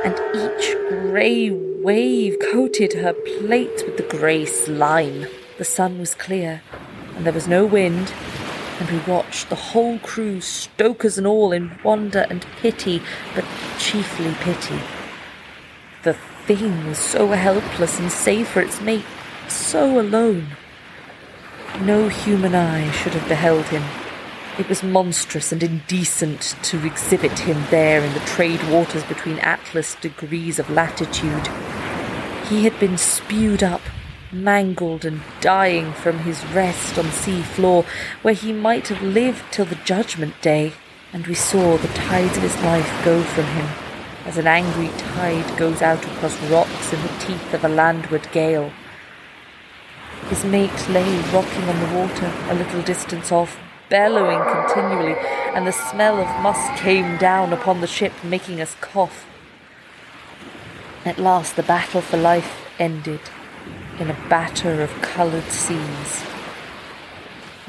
and 0.04 0.14
each 0.37 0.73
grey 0.88 1.51
wave 1.51 2.37
coated 2.53 2.92
her 2.94 3.12
plate 3.12 3.83
with 3.87 3.97
the 3.97 4.03
grey 4.03 4.44
slime. 4.44 5.27
The 5.57 5.64
sun 5.64 5.99
was 5.99 6.14
clear, 6.14 6.62
and 7.16 7.25
there 7.25 7.33
was 7.33 7.49
no 7.49 7.64
wind, 7.64 8.12
and 8.81 8.90
we 8.90 8.99
watched 9.11 9.49
the 9.49 9.55
whole 9.55 9.99
crew, 10.01 10.40
stokers 10.40 11.16
and 11.16 11.27
all, 11.27 11.53
in 11.53 11.79
wonder 11.83 12.27
and 12.29 12.47
pity, 12.61 13.03
but 13.35 13.44
chiefly 13.79 14.35
pity. 14.40 14.81
The 16.03 16.14
thing 16.47 16.87
was 16.87 16.99
so 16.99 17.29
helpless 17.29 17.99
and 17.99 18.12
save 18.12 18.49
for 18.49 18.61
its 18.61 18.81
mate, 18.81 19.05
so 19.49 19.99
alone. 19.99 20.49
No 21.81 22.09
human 22.09 22.55
eye 22.55 22.90
should 22.90 23.14
have 23.14 23.29
beheld 23.29 23.66
him. 23.66 24.03
It 24.56 24.68
was 24.68 24.84
monstrous 24.84 25.50
and 25.50 25.64
indecent 25.64 26.54
to 26.62 26.86
exhibit 26.86 27.40
him 27.40 27.64
there 27.70 28.04
in 28.04 28.14
the 28.14 28.20
trade 28.20 28.62
waters 28.70 29.02
between 29.02 29.40
Atlas 29.40 29.96
degrees 29.96 30.60
of 30.60 30.70
latitude. 30.70 31.48
He 32.48 32.62
had 32.62 32.78
been 32.78 32.96
spewed 32.96 33.64
up, 33.64 33.80
mangled 34.30 35.04
and 35.04 35.22
dying 35.40 35.92
from 35.92 36.20
his 36.20 36.44
rest 36.46 36.96
on 36.96 37.10
sea 37.10 37.42
floor, 37.42 37.84
where 38.22 38.34
he 38.34 38.52
might 38.52 38.86
have 38.88 39.02
lived 39.02 39.42
till 39.50 39.64
the 39.64 39.74
judgment 39.84 40.40
day, 40.40 40.72
and 41.12 41.26
we 41.26 41.34
saw 41.34 41.76
the 41.76 41.88
tides 41.88 42.36
of 42.36 42.44
his 42.44 42.56
life 42.62 43.04
go 43.04 43.24
from 43.24 43.46
him, 43.46 43.66
as 44.24 44.38
an 44.38 44.46
angry 44.46 44.88
tide 44.98 45.58
goes 45.58 45.82
out 45.82 46.04
across 46.04 46.40
rocks 46.42 46.92
in 46.92 47.02
the 47.02 47.16
teeth 47.18 47.54
of 47.54 47.64
a 47.64 47.68
landward 47.68 48.30
gale. 48.30 48.70
His 50.28 50.44
mate 50.44 50.88
lay 50.88 51.18
rocking 51.32 51.64
on 51.64 51.80
the 51.80 51.98
water 51.98 52.32
a 52.50 52.54
little 52.54 52.82
distance 52.82 53.32
off, 53.32 53.58
bellowing 53.88 54.42
continually, 54.51 55.14
and 55.55 55.66
the 55.66 55.73
smell 55.73 56.18
of 56.18 56.42
musk 56.42 56.81
came 56.81 57.16
down 57.18 57.53
upon 57.53 57.81
the 57.81 57.87
ship, 57.87 58.12
making 58.23 58.61
us 58.61 58.77
cough. 58.81 59.27
At 61.05 61.18
last, 61.18 61.57
the 61.57 61.62
battle 61.62 62.01
for 62.01 62.16
life 62.16 62.66
ended 62.79 63.20
in 63.99 64.11
a 64.11 64.29
batter 64.29 64.83
of 64.83 64.90
coloured 65.03 65.51
seas. 65.51 66.25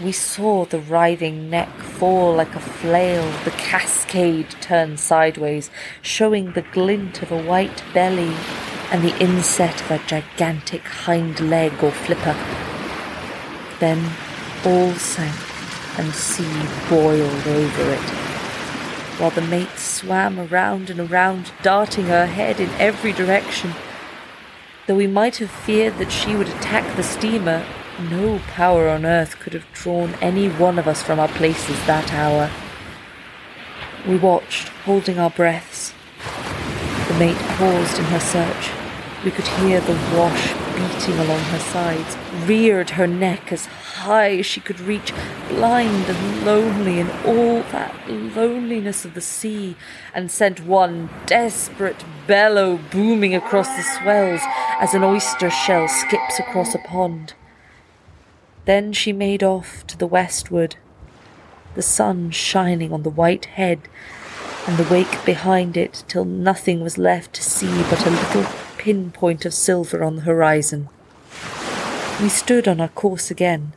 We 0.01 0.12
saw 0.12 0.65
the 0.65 0.80
writhing 0.80 1.49
neck 1.49 1.69
fall 1.80 2.36
like 2.36 2.56
a 2.56 2.60
flail, 2.60 3.32
the 3.43 3.51
cascade 3.51 4.49
turn 4.62 4.97
sideways, 4.97 5.69
showing 6.01 6.51
the 6.51 6.63
glint 6.63 7.21
of 7.21 7.32
a 7.32 7.41
white 7.41 7.84
belly 7.93 8.36
and 8.91 9.04
the 9.04 9.17
inset 9.19 9.82
of 9.82 9.91
a 9.91 10.06
gigantic 10.06 10.84
hind 10.84 11.39
leg 11.39 11.84
or 11.84 11.91
flipper. 11.91 12.36
Then 13.80 14.12
all 14.65 14.93
sank 14.93 15.44
and 15.97 16.13
sea 16.13 16.67
boiled 16.89 17.47
over 17.47 17.91
it, 17.91 18.10
while 19.19 19.31
the 19.31 19.41
mate 19.41 19.77
swam 19.77 20.39
around 20.39 20.89
and 20.89 20.99
around, 20.99 21.51
darting 21.62 22.05
her 22.05 22.25
head 22.25 22.60
in 22.60 22.69
every 22.71 23.13
direction. 23.13 23.73
Though 24.88 24.95
we 24.95 25.08
might 25.08 25.38
have 25.38 25.49
feared 25.49 25.97
that 25.97 26.12
she 26.12 26.36
would 26.36 26.49
attack 26.49 26.95
the 26.95 27.03
steamer, 27.03 27.65
no 28.10 28.39
power 28.47 28.89
on 28.89 29.05
earth 29.05 29.39
could 29.39 29.53
have 29.53 29.71
drawn 29.73 30.13
any 30.15 30.49
one 30.49 30.77
of 30.77 30.88
us 30.88 31.01
from 31.01 31.19
our 31.19 31.29
places 31.29 31.77
that 31.86 32.13
hour. 32.13 32.51
We 34.08 34.17
watched, 34.17 34.67
holding 34.86 35.17
our 35.17 35.29
breaths. 35.29 35.93
The 37.08 37.13
mate 37.15 37.38
paused 37.38 37.97
in 37.97 38.05
her 38.05 38.19
search. 38.19 38.69
We 39.23 39.31
could 39.31 39.47
hear 39.47 39.79
the 39.81 39.93
wash 40.15 40.64
beating 40.75 41.17
along 41.17 41.39
her 41.39 41.59
sides, 41.59 42.17
reared 42.45 42.91
her 42.91 43.07
neck 43.07 43.51
as 43.51 43.65
high 43.65 44.38
as 44.38 44.45
she 44.45 44.59
could 44.59 44.79
reach, 44.79 45.13
blind 45.49 46.05
and 46.05 46.45
lonely 46.45 46.99
in 46.99 47.09
all 47.25 47.61
that 47.71 47.95
loneliness 48.09 49.05
of 49.05 49.13
the 49.13 49.21
sea, 49.21 49.75
and 50.13 50.29
sent 50.29 50.65
one 50.65 51.09
desperate 51.25 52.03
bellow 52.27 52.77
booming 52.91 53.33
across 53.33 53.67
the 53.75 53.83
swells 53.83 54.41
as 54.79 54.93
an 54.93 55.03
oyster 55.03 55.49
shell 55.49 55.88
skips 55.88 56.39
across 56.39 56.75
a 56.75 56.79
pond. 56.79 57.33
Then 58.65 58.93
she 58.93 59.13
made 59.13 59.43
off 59.43 59.85
to 59.88 59.97
the 59.97 60.07
westward, 60.07 60.75
the 61.75 61.81
sun 61.81 62.31
shining 62.31 62.91
on 62.91 63.03
the 63.03 63.09
white 63.09 63.45
head 63.45 63.81
and 64.67 64.77
the 64.77 64.91
wake 64.91 65.23
behind 65.25 65.77
it 65.77 66.03
till 66.07 66.25
nothing 66.25 66.81
was 66.81 66.97
left 66.97 67.33
to 67.33 67.43
see 67.43 67.83
but 67.89 68.05
a 68.05 68.09
little 68.09 68.45
pinpoint 68.85 69.45
of 69.45 69.53
silver 69.55 70.03
on 70.03 70.15
the 70.15 70.21
horizon. 70.21 70.87
We 72.21 72.29
stood 72.29 72.67
on 72.67 72.79
our 72.79 72.89
course 72.89 73.31
again, 73.31 73.73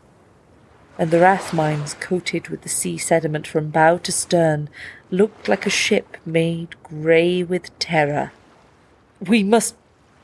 and 0.98 1.10
the 1.10 1.16
Rathmines, 1.16 1.98
coated 1.98 2.48
with 2.48 2.60
the 2.60 2.68
sea 2.68 2.98
sediment 2.98 3.46
from 3.46 3.70
bow 3.70 3.96
to 3.96 4.12
stern, 4.12 4.68
looked 5.10 5.48
like 5.48 5.64
a 5.64 5.70
ship 5.70 6.18
made 6.26 6.76
grey 6.82 7.42
with 7.42 7.76
terror. 7.78 8.32
We 9.18 9.42
must 9.42 9.76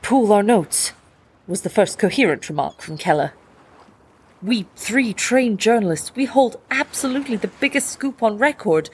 pool 0.03 0.31
our 0.31 0.43
notes, 0.43 0.93
was 1.47 1.61
the 1.61 1.71
first 1.71 1.97
coherent 1.97 2.47
remark 2.47 2.83
from 2.83 2.99
Keller. 2.99 3.33
We 4.39 4.67
three 4.75 5.13
trained 5.13 5.57
journalists, 5.57 6.15
we 6.15 6.25
hold 6.25 6.61
absolutely 6.69 7.37
the 7.37 7.47
biggest 7.47 7.89
scoop 7.89 8.21
on 8.21 8.37
record. 8.37 8.91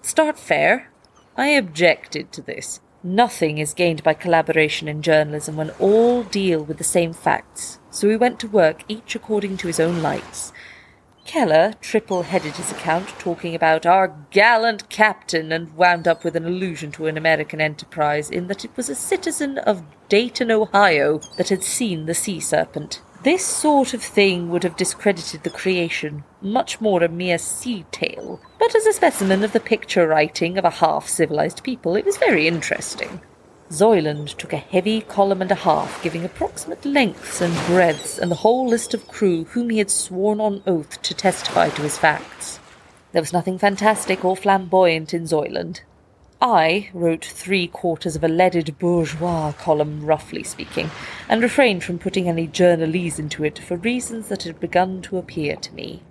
Start 0.00 0.38
fair. 0.38 0.88
I 1.36 1.48
objected 1.48 2.32
to 2.32 2.40
this. 2.40 2.80
Nothing 3.02 3.56
is 3.58 3.72
gained 3.72 4.02
by 4.02 4.12
collaboration 4.12 4.86
in 4.86 5.00
journalism 5.00 5.56
when 5.56 5.70
all 5.78 6.22
deal 6.22 6.62
with 6.62 6.76
the 6.76 6.84
same 6.84 7.14
facts. 7.14 7.78
So 7.90 8.06
we 8.06 8.16
went 8.16 8.38
to 8.40 8.48
work, 8.48 8.82
each 8.88 9.14
according 9.14 9.56
to 9.58 9.68
his 9.68 9.80
own 9.80 10.02
lights. 10.02 10.52
Keller 11.24 11.74
triple 11.80 12.24
headed 12.24 12.56
his 12.56 12.70
account, 12.70 13.08
talking 13.18 13.54
about 13.54 13.86
our 13.86 14.14
gallant 14.30 14.88
captain, 14.90 15.50
and 15.50 15.74
wound 15.76 16.06
up 16.06 16.24
with 16.24 16.36
an 16.36 16.44
allusion 16.44 16.92
to 16.92 17.06
an 17.06 17.16
American 17.16 17.60
enterprise 17.60 18.30
in 18.30 18.48
that 18.48 18.64
it 18.64 18.76
was 18.76 18.90
a 18.90 18.94
citizen 18.94 19.56
of 19.58 19.82
Dayton, 20.08 20.50
Ohio, 20.50 21.20
that 21.36 21.48
had 21.48 21.62
seen 21.62 22.04
the 22.04 22.14
sea 22.14 22.40
serpent. 22.40 23.00
This 23.22 23.46
sort 23.46 23.94
of 23.94 24.02
thing 24.02 24.50
would 24.50 24.62
have 24.62 24.76
discredited 24.76 25.42
the 25.42 25.50
creation, 25.50 26.24
much 26.42 26.80
more 26.80 27.02
a 27.02 27.08
mere 27.08 27.38
sea 27.38 27.84
tale, 27.90 28.40
but 28.58 28.74
as 28.74 28.86
a 28.86 28.92
specimen 28.92 29.44
of 29.44 29.52
the 29.52 29.60
picture 29.60 30.06
writing 30.06 30.58
of 30.58 30.64
a 30.64 30.70
half 30.70 31.08
civilized 31.08 31.62
people, 31.62 31.96
it 31.96 32.04
was 32.04 32.16
very 32.16 32.46
interesting. 32.46 33.20
Zuyland 33.70 34.36
took 34.36 34.52
a 34.52 34.56
heavy 34.56 35.00
column 35.00 35.40
and 35.40 35.52
a 35.52 35.54
half, 35.54 36.02
giving 36.02 36.24
approximate 36.24 36.84
lengths 36.84 37.40
and 37.40 37.54
breadths 37.66 38.18
and 38.18 38.30
the 38.30 38.42
whole 38.42 38.66
list 38.66 38.94
of 38.94 39.06
crew 39.06 39.44
whom 39.44 39.70
he 39.70 39.78
had 39.78 39.90
sworn 39.90 40.40
on 40.40 40.62
oath 40.66 41.00
to 41.02 41.14
testify 41.14 41.68
to 41.68 41.82
his 41.82 41.96
facts. 41.96 42.58
There 43.12 43.22
was 43.22 43.32
nothing 43.32 43.58
fantastic 43.58 44.24
or 44.24 44.36
flamboyant 44.36 45.14
in 45.14 45.24
Zuyland. 45.24 45.82
I 46.42 46.88
wrote 46.94 47.24
three 47.24 47.66
quarters 47.66 48.16
of 48.16 48.24
a 48.24 48.28
leaded 48.28 48.78
bourgeois 48.78 49.52
column, 49.52 50.06
roughly 50.06 50.42
speaking, 50.42 50.90
and 51.28 51.42
refrained 51.42 51.84
from 51.84 51.98
putting 51.98 52.28
any 52.28 52.48
journalese 52.48 53.18
into 53.18 53.44
it 53.44 53.58
for 53.58 53.76
reasons 53.76 54.28
that 54.28 54.44
had 54.44 54.58
begun 54.58 55.02
to 55.02 55.18
appear 55.18 55.54
to 55.56 55.74
me. 55.74 56.02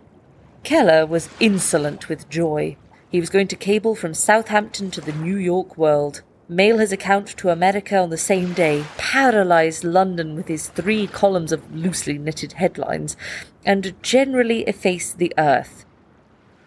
Keller 0.70 1.04
was 1.04 1.30
insolent 1.40 2.10
with 2.10 2.30
joy. 2.30 2.78
He 3.10 3.20
was 3.20 3.32
going 3.32 3.48
to 3.48 3.56
cable 3.56 3.96
from 3.96 4.14
Southampton 4.14 4.92
to 4.92 5.02
the 5.02 5.14
New 5.14 5.36
York 5.36 5.80
world, 5.80 6.22
mail 6.48 6.78
his 6.78 6.92
account 6.92 7.30
to 7.38 7.50
America 7.50 7.98
on 7.98 8.12
the 8.12 8.20
same 8.20 8.54
day, 8.54 8.86
paralyze 8.96 9.84
London 9.84 10.36
with 10.36 10.48
his 10.48 10.70
three 10.70 11.08
columns 11.08 11.52
of 11.52 11.76
loosely 11.76 12.20
knitted 12.20 12.54
headlines, 12.54 13.18
and 13.66 13.96
generally 14.04 14.62
efface 14.66 15.12
the 15.12 15.34
earth. 15.40 15.86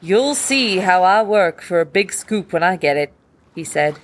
You'll 0.01 0.35
see 0.35 0.79
how 0.79 1.05
I 1.05 1.23
work 1.23 1.63
for 1.63 1.81
a 1.81 1.87
big 1.87 2.13
scoop 2.13 2.53
when 2.53 2.65
I 2.65 2.75
get 2.75 2.97
it, 2.97 3.13
he 3.55 3.63
said. 3.63 4.01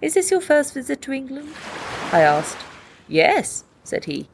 Is 0.00 0.14
this 0.14 0.30
your 0.30 0.40
first 0.40 0.72
visit 0.72 1.02
to 1.02 1.12
England? 1.12 1.52
I 2.10 2.22
asked. 2.22 2.56
Yes, 3.06 3.64
said 3.84 4.06
he. 4.06 4.30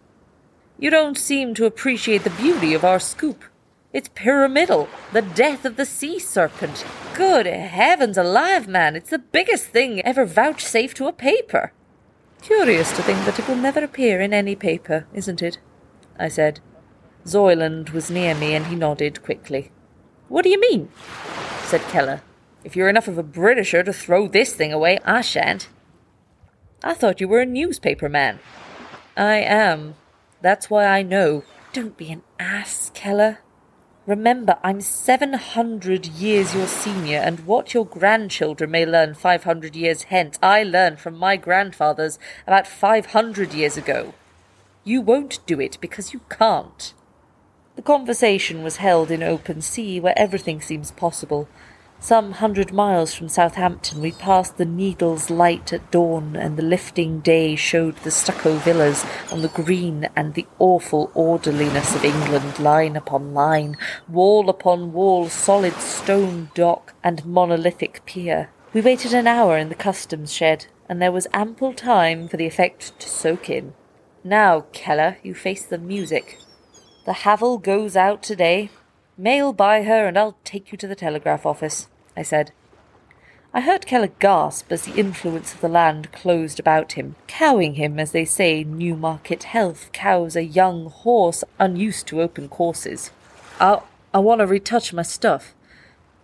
You 0.78 0.90
don't 0.90 1.18
seem 1.18 1.54
to 1.54 1.66
appreciate 1.66 2.22
the 2.22 2.30
beauty 2.30 2.72
of 2.72 2.84
our 2.84 3.00
scoop. 3.00 3.42
It's 3.96 4.10
pyramidal, 4.14 4.90
the 5.14 5.22
death 5.22 5.64
of 5.64 5.76
the 5.76 5.86
sea 5.86 6.18
serpent. 6.18 6.84
Good 7.14 7.46
heavens 7.46 8.18
alive, 8.18 8.68
man, 8.68 8.94
it's 8.94 9.08
the 9.08 9.18
biggest 9.18 9.68
thing 9.68 10.02
ever 10.02 10.26
vouchsafed 10.26 10.98
to 10.98 11.06
a 11.06 11.14
paper. 11.14 11.72
Curious 12.42 12.94
to 12.94 13.02
think 13.02 13.24
that 13.24 13.38
it 13.38 13.48
will 13.48 13.56
never 13.56 13.82
appear 13.82 14.20
in 14.20 14.34
any 14.34 14.54
paper, 14.54 15.06
isn't 15.14 15.40
it? 15.40 15.56
I 16.18 16.28
said. 16.28 16.60
Zuyland 17.24 17.94
was 17.94 18.10
near 18.10 18.34
me, 18.34 18.54
and 18.54 18.66
he 18.66 18.76
nodded 18.76 19.22
quickly. 19.22 19.70
What 20.28 20.42
do 20.42 20.50
you 20.50 20.60
mean? 20.60 20.90
said 21.64 21.80
Keller. 21.88 22.20
If 22.64 22.76
you're 22.76 22.90
enough 22.90 23.08
of 23.08 23.16
a 23.16 23.22
Britisher 23.22 23.82
to 23.82 23.94
throw 23.94 24.28
this 24.28 24.52
thing 24.52 24.74
away, 24.74 24.98
I 25.06 25.22
shan't. 25.22 25.68
I 26.84 26.92
thought 26.92 27.22
you 27.22 27.28
were 27.28 27.40
a 27.40 27.46
newspaper 27.46 28.10
man. 28.10 28.40
I 29.16 29.36
am. 29.36 29.94
That's 30.42 30.68
why 30.68 30.84
I 30.84 31.02
know. 31.02 31.44
Don't 31.72 31.96
be 31.96 32.12
an 32.12 32.24
ass, 32.38 32.90
Keller. 32.92 33.38
Remember, 34.06 34.56
I'm 34.62 34.80
700 34.80 36.06
years 36.06 36.54
your 36.54 36.68
senior, 36.68 37.18
and 37.18 37.40
what 37.40 37.74
your 37.74 37.84
grandchildren 37.84 38.70
may 38.70 38.86
learn 38.86 39.14
500 39.14 39.74
years 39.74 40.04
hence, 40.04 40.38
I 40.40 40.62
learned 40.62 41.00
from 41.00 41.18
my 41.18 41.36
grandfathers 41.36 42.16
about 42.46 42.68
500 42.68 43.52
years 43.52 43.76
ago. 43.76 44.14
You 44.84 45.00
won't 45.00 45.44
do 45.44 45.60
it 45.60 45.76
because 45.80 46.12
you 46.12 46.20
can't. 46.30 46.94
The 47.74 47.82
conversation 47.82 48.62
was 48.62 48.76
held 48.76 49.10
in 49.10 49.24
open 49.24 49.60
sea, 49.60 49.98
where 49.98 50.16
everything 50.16 50.60
seems 50.60 50.92
possible, 50.92 51.48
some 51.98 52.32
hundred 52.32 52.72
miles 52.72 53.14
from 53.14 53.28
Southampton, 53.28 54.00
we 54.00 54.12
passed 54.12 54.56
the 54.56 54.64
Needles 54.64 55.30
Light 55.30 55.72
at 55.72 55.90
dawn, 55.90 56.36
and 56.36 56.56
the 56.56 56.62
lifting 56.62 57.20
day 57.20 57.56
showed 57.56 57.96
the 57.96 58.10
stucco 58.10 58.56
villas 58.56 59.04
on 59.32 59.42
the 59.42 59.48
green 59.48 60.08
and 60.14 60.34
the 60.34 60.46
awful 60.58 61.10
orderliness 61.14 61.94
of 61.94 62.04
England, 62.04 62.58
line 62.58 62.96
upon 62.96 63.34
line, 63.34 63.76
wall 64.08 64.48
upon 64.48 64.92
wall, 64.92 65.28
solid 65.28 65.74
stone 65.74 66.50
dock, 66.54 66.94
and 67.02 67.24
monolithic 67.24 68.02
pier. 68.06 68.50
We 68.72 68.80
waited 68.82 69.14
an 69.14 69.26
hour 69.26 69.56
in 69.56 69.68
the 69.68 69.74
customs 69.74 70.32
shed, 70.32 70.66
and 70.88 71.00
there 71.00 71.12
was 71.12 71.26
ample 71.32 71.72
time 71.72 72.28
for 72.28 72.36
the 72.36 72.46
effect 72.46 72.98
to 73.00 73.08
soak 73.08 73.48
in. 73.48 73.72
Now, 74.22 74.66
Keller, 74.72 75.18
you 75.22 75.34
face 75.34 75.64
the 75.64 75.78
music. 75.78 76.38
The 77.06 77.12
Havel 77.12 77.58
goes 77.58 77.96
out 77.96 78.22
today. 78.22 78.70
Mail 79.18 79.52
by 79.52 79.82
her, 79.84 80.06
and 80.06 80.18
I'll 80.18 80.36
take 80.44 80.70
you 80.70 80.78
to 80.78 80.86
the 80.86 80.94
telegraph 80.94 81.46
office, 81.46 81.88
I 82.16 82.22
said. 82.22 82.52
I 83.54 83.62
heard 83.62 83.86
Keller 83.86 84.10
gasp 84.18 84.70
as 84.70 84.82
the 84.82 84.98
influence 84.98 85.54
of 85.54 85.62
the 85.62 85.68
land 85.68 86.12
closed 86.12 86.60
about 86.60 86.92
him, 86.92 87.16
cowing 87.26 87.74
him, 87.74 87.98
as 87.98 88.12
they 88.12 88.26
say 88.26 88.62
Newmarket 88.62 89.44
Heath 89.44 89.88
cows 89.94 90.36
a 90.36 90.44
young 90.44 90.90
horse 90.90 91.42
unused 91.58 92.06
to 92.08 92.20
open 92.20 92.50
courses. 92.50 93.10
I, 93.58 93.80
I 94.12 94.18
want 94.18 94.40
to 94.40 94.46
retouch 94.46 94.92
my 94.92 95.00
stuff. 95.00 95.54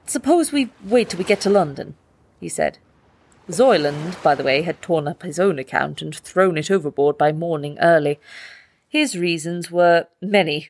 Suppose 0.05 0.53
we 0.53 0.69
wait 0.85 1.09
till 1.09 1.19
we 1.19 1.25
get 1.25 1.41
to 1.43 1.51
London, 1.51 1.95
he 2.39 2.51
said. 2.51 2.77
Zuyland, 3.49 4.23
by 4.23 4.35
the 4.35 4.45
way, 4.45 4.61
had 4.61 4.83
torn 4.83 5.09
up 5.09 5.23
his 5.23 5.39
own 5.39 5.59
account 5.59 6.03
and 6.03 6.15
thrown 6.15 6.59
it 6.59 6.71
overboard 6.71 7.17
by 7.17 7.33
morning 7.33 7.79
early. 7.81 8.21
His 8.89 9.17
reasons 9.17 9.71
were 9.71 10.09
many, 10.21 10.69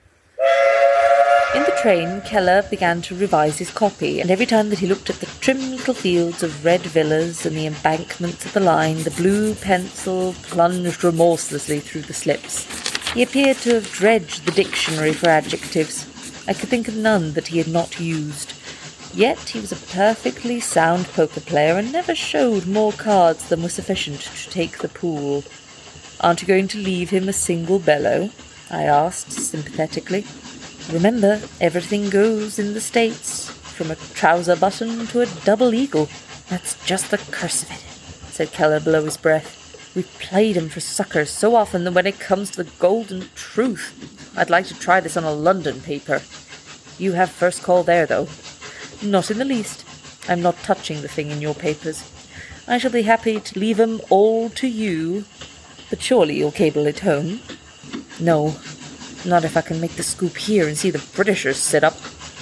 train, 1.82 2.20
Keller 2.20 2.62
began 2.70 3.02
to 3.02 3.16
revise 3.16 3.58
his 3.58 3.72
copy, 3.72 4.20
and 4.20 4.30
every 4.30 4.46
time 4.46 4.70
that 4.70 4.78
he 4.78 4.86
looked 4.86 5.10
at 5.10 5.16
the 5.16 5.26
trim 5.40 5.72
little 5.72 5.94
fields 5.94 6.44
of 6.44 6.64
red 6.64 6.80
villas 6.82 7.44
and 7.44 7.56
the 7.56 7.66
embankments 7.66 8.46
of 8.46 8.52
the 8.52 8.60
line, 8.60 9.02
the 9.02 9.10
blue 9.10 9.52
pencil 9.56 10.32
plunged 10.44 11.02
remorselessly 11.02 11.80
through 11.80 12.02
the 12.02 12.14
slips. 12.14 12.68
He 13.14 13.24
appeared 13.24 13.56
to 13.58 13.74
have 13.74 13.90
dredged 13.90 14.44
the 14.44 14.52
dictionary 14.52 15.12
for 15.12 15.28
adjectives. 15.28 16.06
I 16.46 16.54
could 16.54 16.68
think 16.68 16.86
of 16.86 16.94
none 16.94 17.32
that 17.32 17.48
he 17.48 17.58
had 17.58 17.66
not 17.66 17.98
used. 17.98 18.54
Yet 19.12 19.40
he 19.40 19.58
was 19.58 19.72
a 19.72 19.92
perfectly 19.92 20.60
sound 20.60 21.06
poker 21.08 21.40
player 21.40 21.74
and 21.74 21.90
never 21.90 22.14
showed 22.14 22.68
more 22.68 22.92
cards 22.92 23.48
than 23.48 23.60
were 23.60 23.68
sufficient 23.68 24.20
to 24.20 24.50
take 24.50 24.78
the 24.78 24.88
pool. 24.88 25.42
Aren't 26.20 26.42
you 26.42 26.46
going 26.46 26.68
to 26.68 26.78
leave 26.78 27.10
him 27.10 27.28
a 27.28 27.32
single 27.32 27.80
bellow? 27.80 28.30
I 28.70 28.84
asked 28.84 29.32
sympathetically. 29.32 30.24
Remember, 30.90 31.40
everything 31.60 32.10
goes 32.10 32.58
in 32.58 32.74
the 32.74 32.80
States, 32.80 33.50
from 33.50 33.90
a 33.90 33.96
trouser 33.96 34.56
button 34.56 35.06
to 35.08 35.20
a 35.20 35.26
double 35.44 35.74
eagle. 35.74 36.08
That's 36.48 36.82
just 36.84 37.10
the 37.10 37.18
curse 37.18 37.62
of 37.62 37.70
it, 37.70 37.80
said 38.32 38.52
Keller 38.52 38.80
below 38.80 39.04
his 39.04 39.16
breath. 39.16 39.58
We've 39.94 40.18
played 40.18 40.56
him 40.56 40.68
for 40.68 40.80
suckers 40.80 41.30
so 41.30 41.54
often 41.54 41.84
that 41.84 41.92
when 41.92 42.06
it 42.06 42.18
comes 42.18 42.50
to 42.50 42.62
the 42.62 42.70
golden 42.78 43.28
truth, 43.34 44.32
I'd 44.36 44.50
like 44.50 44.66
to 44.66 44.78
try 44.78 45.00
this 45.00 45.16
on 45.16 45.24
a 45.24 45.32
London 45.32 45.80
paper. 45.80 46.22
You 46.98 47.12
have 47.12 47.30
first 47.30 47.62
call 47.62 47.82
there, 47.82 48.06
though. 48.06 48.28
Not 49.02 49.30
in 49.30 49.38
the 49.38 49.44
least. 49.44 49.84
I'm 50.28 50.42
not 50.42 50.56
touching 50.58 51.02
the 51.02 51.08
thing 51.08 51.30
in 51.30 51.40
your 51.40 51.54
papers. 51.54 52.10
I 52.68 52.78
shall 52.78 52.90
be 52.90 53.02
happy 53.02 53.40
to 53.40 53.58
leave 53.58 53.80
'em 53.80 54.00
all 54.08 54.48
to 54.50 54.68
you. 54.68 55.24
But 55.90 56.02
surely 56.02 56.36
you'll 56.36 56.52
cable 56.52 56.86
it 56.86 57.00
home? 57.00 57.40
No, 58.20 58.56
not 59.24 59.44
if 59.44 59.56
I 59.56 59.60
can 59.60 59.80
make 59.80 59.96
the 59.96 60.02
scoop 60.02 60.36
here 60.36 60.66
and 60.66 60.76
see 60.76 60.90
the 60.90 61.04
Britishers 61.14 61.56
sit 61.56 61.84
up. 61.84 61.96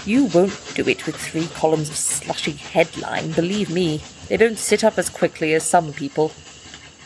You 0.07 0.25
won't 0.27 0.75
do 0.75 0.88
it 0.88 1.05
with 1.07 1.16
three 1.16 1.47
columns 1.49 1.90
of 1.90 1.97
slushy 1.97 2.53
headline, 2.53 3.33
believe 3.33 3.71
me. 3.71 4.01
They 4.29 4.37
don't 4.37 4.59
sit 4.59 4.83
up 4.83 4.97
as 4.97 5.09
quickly 5.11 5.55
as 5.55 5.62
some 5.64 5.93
people. 5.93 6.33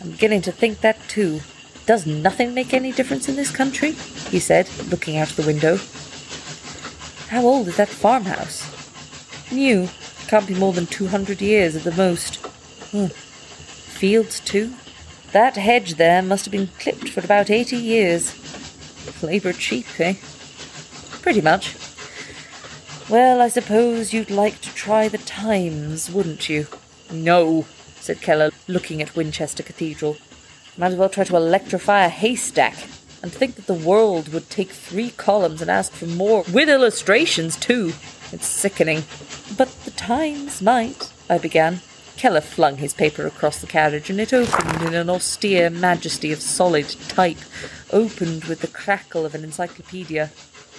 I'm 0.01 0.11
beginning 0.11 0.43
to 0.43 0.53
think 0.53 0.81
that 0.81 0.99
too. 1.09 1.41
Does 1.87 2.07
nothing 2.07 2.55
make 2.55 2.73
any 2.73 2.93
difference 2.93 3.29
in 3.29 3.37
this 3.37 3.51
country? 3.51 3.93
he 4.31 4.39
said, 4.39 4.69
looking 4.91 5.17
out 5.17 5.31
of 5.31 5.37
the 5.37 5.47
window. 5.47 5.79
How 7.29 7.43
old 7.43 7.69
is 7.69 7.77
that 7.77 7.89
farmhouse? 7.89 8.71
New. 9.53 9.89
Can't 10.29 10.47
be 10.47 10.55
more 10.55 10.73
than 10.73 10.87
two 10.87 11.09
hundred 11.09 11.43
years 11.43 11.77
at 11.77 11.85
the 11.85 11.93
most. 11.93 12.37
Hmm. 12.93 13.07
Fields, 13.07 14.41
too? 14.41 14.73
That 15.33 15.57
hedge 15.57 15.95
there 15.95 16.23
must 16.23 16.45
have 16.45 16.53
been 16.53 16.69
clipped 16.79 17.09
for 17.09 17.21
about 17.21 17.51
eighty 17.51 17.77
years. 17.77 18.44
Labour 19.23 19.53
cheap, 19.53 19.87
eh? 20.01 20.15
Pretty 21.23 21.41
much. 21.41 21.75
Well, 23.09 23.41
I 23.41 23.49
suppose 23.49 24.13
you'd 24.13 24.31
like 24.31 24.61
to 24.63 24.75
try 24.75 25.09
the 25.09 25.19
Times, 25.19 26.11
wouldn't 26.11 26.49
you? 26.49 26.67
No, 27.13 27.67
said 27.97 28.21
Keller, 28.21 28.51
looking 28.67 29.03
at 29.03 29.15
Winchester 29.15 29.63
Cathedral. 29.63 30.17
Might 30.77 30.93
as 30.93 30.97
well 30.97 31.09
try 31.09 31.25
to 31.25 31.37
electrify 31.37 32.05
a 32.05 32.09
haystack. 32.09 32.77
And 33.23 33.33
think 33.33 33.55
that 33.55 33.67
the 33.67 33.75
world 33.75 34.33
would 34.35 34.51
take 34.51 34.71
three 34.71 35.11
columns 35.11 35.63
and 35.63 35.71
ask 35.71 35.93
for 35.93 36.07
more, 36.07 36.45
with 36.53 36.69
illustrations, 36.69 37.57
too. 37.57 37.93
It's 38.33 38.47
sickening. 38.47 39.05
But 39.57 39.69
the 39.85 39.93
Times 39.93 40.61
might, 40.61 41.11
I 41.31 41.39
began. 41.39 41.81
Keller 42.17 42.41
flung 42.41 42.77
his 42.77 42.95
paper 42.95 43.27
across 43.27 43.61
the 43.61 43.67
carriage, 43.67 44.11
and 44.11 44.21
it 44.21 44.33
opened 44.33 44.83
in 44.83 44.95
an 44.95 45.11
austere 45.11 45.71
majesty 45.71 46.33
of 46.33 46.41
solid 46.41 46.89
type, 47.09 47.39
opened 47.93 48.45
with 48.45 48.61
the 48.61 48.69
crackle 48.69 49.25
of 49.27 49.35
an 49.35 49.45
encyclopedia. 49.45 50.31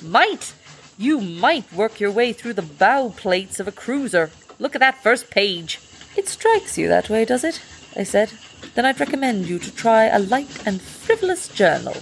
Might! 0.02 0.54
You 0.98 1.20
might 1.20 1.72
work 1.74 2.00
your 2.00 2.12
way 2.12 2.32
through 2.32 2.54
the 2.54 2.62
bow 2.62 3.14
plates 3.18 3.60
of 3.60 3.68
a 3.68 3.72
cruiser. 3.72 4.32
Look 4.60 4.76
at 4.76 4.80
that 4.80 5.04
first 5.04 5.30
page. 5.30 5.80
It 6.16 6.30
strikes 6.30 6.78
you 6.78 6.88
that 6.88 7.10
way, 7.10 7.26
does 7.26 7.44
it? 7.44 7.62
I 7.96 8.04
said. 8.04 8.32
Then 8.74 8.86
I'd 8.86 9.00
recommend 9.00 9.48
you 9.48 9.60
to 9.60 9.76
try 9.76 10.06
a 10.06 10.20
light 10.20 10.66
and 10.66 10.82
frivolous 10.82 11.50
journal. 11.50 11.94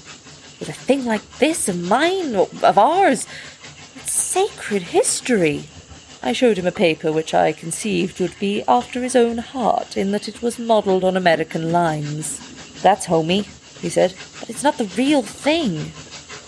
With 0.60 0.70
a 0.70 0.74
thing 0.74 1.06
like 1.06 1.28
this 1.40 1.68
of 1.68 1.82
mine, 1.82 2.36
or 2.36 2.48
of 2.62 2.78
ours, 2.78 3.26
it's 3.96 4.14
sacred 4.14 4.84
history. 4.84 5.66
I 6.26 6.32
showed 6.32 6.58
him 6.58 6.66
a 6.66 6.72
paper 6.72 7.12
which 7.12 7.34
I 7.34 7.52
conceived 7.52 8.22
would 8.22 8.40
be 8.40 8.64
after 8.66 9.02
his 9.02 9.14
own 9.16 9.40
heart, 9.40 9.98
in 9.98 10.12
that 10.12 10.30
it 10.30 10.42
was 10.42 10.58
modelled 10.58 11.04
on 11.04 11.18
American 11.18 11.74
lines. 11.74 12.82
That's 12.82 13.08
homey, 13.08 13.42
he 13.82 13.90
said, 13.90 14.16
but 14.40 14.50
it's 14.50 14.64
not 14.64 14.78
the 14.78 14.86
real 14.98 15.22
thing. 15.22 15.92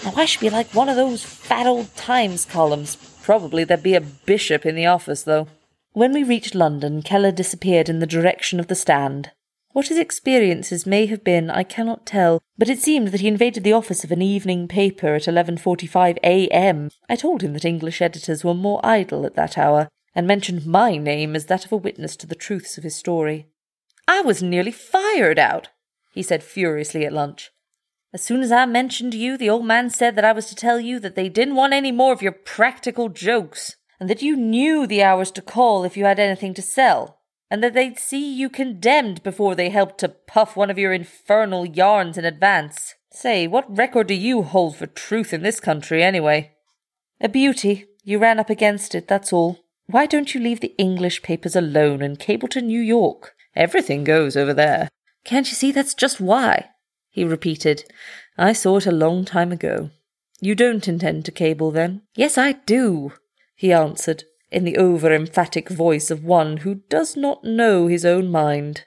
Now 0.05 0.13
I 0.15 0.25
should 0.25 0.39
be 0.39 0.49
like 0.49 0.73
one 0.73 0.87
of 0.87 0.95
those 0.95 1.25
fat 1.25 1.67
old 1.67 1.93
Times 1.95 2.45
columns. 2.45 2.95
Probably 3.21 3.65
there'd 3.65 3.83
be 3.83 3.95
a 3.95 4.01
bishop 4.01 4.65
in 4.65 4.75
the 4.75 4.85
office, 4.85 5.23
though. 5.23 5.47
When 5.91 6.13
we 6.13 6.23
reached 6.23 6.55
London, 6.55 7.01
Keller 7.01 7.31
disappeared 7.31 7.89
in 7.89 7.99
the 7.99 8.07
direction 8.07 8.61
of 8.61 8.67
the 8.67 8.75
Strand. 8.75 9.31
What 9.75 9.87
his 9.87 9.97
experiences 9.97 10.85
may 10.85 11.05
have 11.07 11.21
been, 11.21 11.49
I 11.49 11.63
cannot 11.63 12.05
tell, 12.05 12.41
but 12.57 12.69
it 12.69 12.79
seemed 12.79 13.09
that 13.09 13.19
he 13.19 13.27
invaded 13.27 13.65
the 13.65 13.73
office 13.73 14.05
of 14.05 14.11
an 14.13 14.21
evening 14.21 14.69
paper 14.69 15.15
at 15.15 15.23
11:45 15.23 16.17
a.m. 16.23 16.89
I 17.09 17.17
told 17.17 17.41
him 17.41 17.51
that 17.51 17.65
English 17.65 18.01
editors 18.01 18.45
were 18.45 18.53
more 18.53 18.79
idle 18.85 19.25
at 19.25 19.35
that 19.35 19.57
hour, 19.57 19.89
and 20.15 20.25
mentioned 20.25 20.65
my 20.65 20.95
name 20.95 21.35
as 21.35 21.47
that 21.47 21.65
of 21.65 21.73
a 21.73 21.75
witness 21.75 22.15
to 22.15 22.25
the 22.25 22.35
truths 22.35 22.77
of 22.77 22.85
his 22.85 22.95
story. 22.95 23.47
I 24.07 24.21
was 24.21 24.41
nearly 24.41 24.71
fired 24.71 25.37
out, 25.37 25.67
he 26.13 26.23
said 26.23 26.41
furiously 26.41 27.05
at 27.05 27.11
lunch. 27.11 27.51
As 28.13 28.23
soon 28.23 28.43
as 28.43 28.53
I 28.53 28.65
mentioned 28.65 29.13
you, 29.13 29.37
the 29.37 29.49
old 29.49 29.65
man 29.65 29.89
said 29.89 30.15
that 30.15 30.23
I 30.23 30.31
was 30.31 30.45
to 30.45 30.55
tell 30.55 30.79
you 30.79 31.01
that 31.01 31.15
they 31.15 31.27
didn't 31.27 31.55
want 31.55 31.73
any 31.73 31.91
more 31.91 32.13
of 32.13 32.21
your 32.21 32.31
practical 32.31 33.09
jokes, 33.09 33.75
and 33.99 34.09
that 34.09 34.21
you 34.21 34.37
knew 34.37 34.87
the 34.87 35.03
hours 35.03 35.31
to 35.31 35.41
call 35.41 35.83
if 35.83 35.97
you 35.97 36.05
had 36.05 36.17
anything 36.17 36.53
to 36.53 36.61
sell 36.61 37.19
and 37.55 37.63
that 37.63 37.73
they'd 37.73 37.97
see 37.97 38.35
you 38.35 38.49
condemned 38.49 39.23
before 39.23 39.55
they 39.55 39.69
helped 39.69 39.97
to 39.97 40.09
puff 40.09 40.57
one 40.57 40.69
of 40.69 40.77
your 40.77 40.91
infernal 40.91 41.65
yarns 41.65 42.17
in 42.17 42.25
advance. 42.25 42.95
Say, 43.13 43.47
what 43.47 43.77
record 43.77 44.07
do 44.07 44.13
you 44.13 44.41
hold 44.41 44.75
for 44.75 44.87
truth 44.87 45.31
in 45.31 45.41
this 45.41 45.61
country, 45.61 46.03
anyway? 46.03 46.51
A 47.21 47.29
beauty. 47.29 47.85
You 48.03 48.19
ran 48.19 48.41
up 48.41 48.49
against 48.49 48.93
it, 48.93 49.07
that's 49.07 49.31
all. 49.31 49.59
Why 49.85 50.05
don't 50.05 50.35
you 50.35 50.41
leave 50.41 50.59
the 50.59 50.75
English 50.77 51.21
papers 51.21 51.55
alone 51.55 52.01
and 52.01 52.19
cable 52.19 52.49
to 52.49 52.61
New 52.61 52.81
York? 52.81 53.35
Everything 53.55 54.03
goes 54.03 54.35
over 54.35 54.53
there. 54.53 54.89
Can't 55.23 55.47
you 55.47 55.55
see 55.55 55.71
that's 55.71 55.93
just 55.93 56.19
why? 56.19 56.71
he 57.09 57.23
repeated. 57.23 57.85
I 58.37 58.51
saw 58.51 58.79
it 58.79 58.85
a 58.85 58.91
long 58.91 59.23
time 59.23 59.53
ago. 59.53 59.91
You 60.41 60.55
don't 60.55 60.89
intend 60.89 61.23
to 61.23 61.31
cable, 61.31 61.71
then? 61.71 62.01
Yes, 62.17 62.37
I 62.37 62.51
do, 62.51 63.13
he 63.55 63.71
answered, 63.71 64.25
in 64.55 64.63
the 64.63 64.77
over 64.77 65.13
emphatic 65.13 65.67
voice 65.67 66.09
of 66.09 66.23
one 66.23 66.57
who 66.57 66.75
does 66.87 67.17
not 67.17 67.43
know 67.43 67.87
his 67.87 68.05
own 68.05 68.31
mind. 68.31 68.85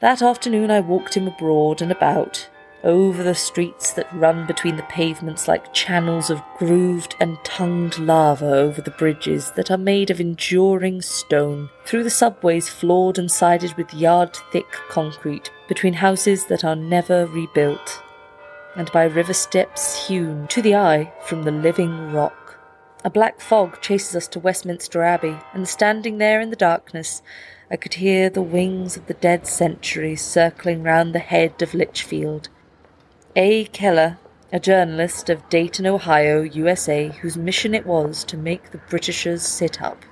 That 0.00 0.22
afternoon 0.22 0.70
I 0.70 0.78
walked 0.78 1.16
him 1.16 1.26
abroad 1.26 1.82
and 1.82 1.90
about, 1.90 2.48
over 2.84 3.24
the 3.24 3.34
streets 3.34 3.92
that 3.94 4.12
run 4.12 4.46
between 4.46 4.76
the 4.76 4.84
pavements 4.84 5.48
like 5.48 5.74
channels 5.74 6.30
of 6.30 6.42
grooved 6.58 7.16
and 7.18 7.36
tongued 7.42 7.98
lava 7.98 8.46
over 8.46 8.80
the 8.80 8.92
bridges 8.92 9.50
that 9.52 9.70
are 9.70 9.78
made 9.78 10.10
of 10.10 10.20
enduring 10.20 11.02
stone, 11.02 11.70
through 11.84 12.04
the 12.04 12.10
subways 12.10 12.68
floored 12.68 13.18
and 13.18 13.32
sided 13.32 13.74
with 13.74 13.92
yard 13.92 14.36
thick 14.52 14.70
concrete, 14.90 15.50
between 15.66 15.94
houses 15.94 16.46
that 16.46 16.62
are 16.62 16.76
never 16.76 17.26
rebuilt, 17.26 18.00
and 18.76 18.92
by 18.92 19.04
river 19.04 19.34
steps 19.34 20.06
hewn 20.06 20.46
to 20.46 20.62
the 20.62 20.76
eye 20.76 21.12
from 21.24 21.42
the 21.42 21.50
living 21.50 22.12
rock. 22.12 22.43
A 23.06 23.10
black 23.10 23.38
fog 23.38 23.82
chases 23.82 24.16
us 24.16 24.28
to 24.28 24.40
Westminster 24.40 25.02
Abbey, 25.02 25.36
and 25.52 25.68
standing 25.68 26.16
there 26.16 26.40
in 26.40 26.48
the 26.48 26.56
darkness, 26.56 27.20
I 27.70 27.76
could 27.76 27.94
hear 27.94 28.30
the 28.30 28.40
wings 28.40 28.96
of 28.96 29.08
the 29.08 29.12
dead 29.12 29.46
century 29.46 30.16
circling 30.16 30.82
round 30.82 31.14
the 31.14 31.18
head 31.18 31.60
of 31.60 31.74
Litchfield. 31.74 32.48
A. 33.36 33.66
Keller, 33.66 34.16
a 34.50 34.58
journalist 34.58 35.28
of 35.28 35.46
Dayton, 35.50 35.86
Ohio, 35.86 36.40
USA, 36.40 37.08
whose 37.08 37.36
mission 37.36 37.74
it 37.74 37.84
was 37.84 38.24
to 38.24 38.38
make 38.38 38.70
the 38.70 38.78
Britishers 38.78 39.42
sit 39.42 39.82
up. 39.82 40.06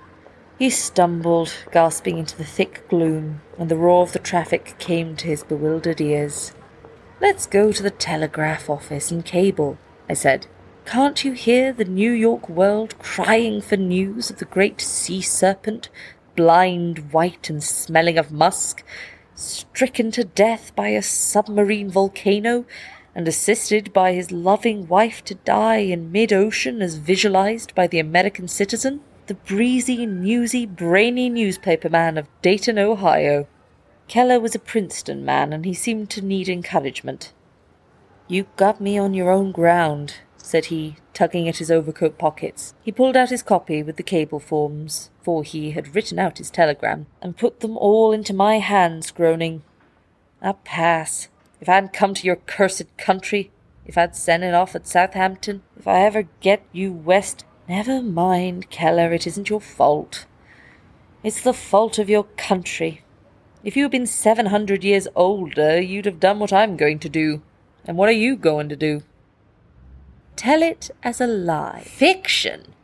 He 0.58 0.68
stumbled, 0.68 1.54
gasping 1.72 2.18
into 2.18 2.36
the 2.36 2.44
thick 2.44 2.86
gloom, 2.90 3.40
and 3.58 3.70
the 3.70 3.76
roar 3.76 4.02
of 4.02 4.12
the 4.12 4.18
traffic 4.18 4.74
came 4.78 5.16
to 5.16 5.28
his 5.28 5.44
bewildered 5.44 6.02
ears. 6.02 6.52
Let's 7.22 7.46
go 7.46 7.72
to 7.72 7.82
the 7.82 7.90
telegraph 7.90 8.68
office 8.68 9.10
and 9.10 9.24
cable, 9.24 9.78
I 10.10 10.12
said. 10.12 10.46
Can't 10.84 11.24
you 11.24 11.32
hear 11.32 11.72
the 11.72 11.84
New 11.84 12.10
York 12.10 12.48
world 12.48 12.98
crying 12.98 13.62
for 13.62 13.76
news 13.76 14.30
of 14.30 14.38
the 14.38 14.44
great 14.44 14.80
sea 14.80 15.22
serpent, 15.22 15.88
blind, 16.34 17.12
white, 17.12 17.48
and 17.48 17.62
smelling 17.62 18.18
of 18.18 18.32
musk, 18.32 18.84
stricken 19.34 20.10
to 20.10 20.24
death 20.24 20.74
by 20.74 20.88
a 20.88 21.00
submarine 21.00 21.88
volcano, 21.88 22.66
and 23.14 23.28
assisted 23.28 23.92
by 23.92 24.12
his 24.12 24.32
loving 24.32 24.86
wife 24.88 25.24
to 25.24 25.36
die 25.36 25.78
in 25.78 26.12
mid 26.12 26.32
ocean 26.32 26.82
as 26.82 26.96
visualized 26.96 27.74
by 27.74 27.86
the 27.86 28.00
American 28.00 28.48
citizen? 28.48 29.00
The 29.28 29.34
breezy, 29.34 30.04
newsy, 30.04 30.66
brainy 30.66 31.30
newspaper 31.30 31.88
man 31.88 32.18
of 32.18 32.28
Dayton, 32.42 32.78
Ohio. 32.78 33.46
Keller 34.08 34.40
was 34.40 34.54
a 34.54 34.58
Princeton 34.58 35.24
man, 35.24 35.52
and 35.52 35.64
he 35.64 35.74
seemed 35.74 36.10
to 36.10 36.22
need 36.22 36.48
encouragement. 36.48 37.32
You 38.28 38.46
got 38.56 38.80
me 38.80 38.98
on 38.98 39.14
your 39.14 39.30
own 39.30 39.52
ground, 39.52 40.16
said 40.42 40.66
he, 40.66 40.96
tugging 41.14 41.48
at 41.48 41.58
his 41.58 41.70
overcoat 41.70 42.18
pockets. 42.18 42.74
He 42.82 42.92
pulled 42.92 43.16
out 43.16 43.30
his 43.30 43.42
copy 43.42 43.82
with 43.82 43.96
the 43.96 44.02
cable 44.02 44.40
forms, 44.40 45.10
for 45.22 45.42
he 45.42 45.70
had 45.70 45.94
written 45.94 46.18
out 46.18 46.38
his 46.38 46.50
telegram, 46.50 47.06
and 47.22 47.36
put 47.36 47.60
them 47.60 47.76
all 47.78 48.12
into 48.12 48.34
my 48.34 48.58
hands, 48.58 49.10
groaning, 49.10 49.62
A 50.42 50.54
pass. 50.54 51.28
If 51.60 51.68
I 51.68 51.74
hadn't 51.76 51.92
come 51.92 52.12
to 52.14 52.26
your 52.26 52.36
cursed 52.36 52.96
country, 52.98 53.50
if 53.86 53.96
I'd 53.96 54.16
sent 54.16 54.42
it 54.42 54.52
off 54.52 54.74
at 54.74 54.86
Southampton, 54.86 55.62
if 55.78 55.86
I 55.88 56.00
ever 56.00 56.28
get 56.40 56.64
you 56.72 56.92
west, 56.92 57.44
Never 57.68 58.02
mind, 58.02 58.70
Keller, 58.70 59.12
it 59.12 59.26
isn't 59.26 59.48
your 59.48 59.60
fault. 59.60 60.26
It's 61.22 61.40
the 61.40 61.52
fault 61.52 61.98
of 61.98 62.10
your 62.10 62.24
country. 62.36 63.02
If 63.62 63.76
you 63.76 63.84
had 63.84 63.92
been 63.92 64.06
seven 64.06 64.46
hundred 64.46 64.82
years 64.82 65.06
older, 65.14 65.80
you'd 65.80 66.06
have 66.06 66.18
done 66.18 66.40
what 66.40 66.52
I'm 66.52 66.76
going 66.76 66.98
to 66.98 67.08
do. 67.08 67.40
And 67.84 67.96
what 67.96 68.08
are 68.08 68.12
you 68.26 68.36
going 68.36 68.68
to 68.68 68.76
do? 68.76 69.04
Tell 70.36 70.62
it 70.62 70.90
as 71.02 71.20
a 71.20 71.26
lie. 71.26 71.82
Fiction! 71.84 72.74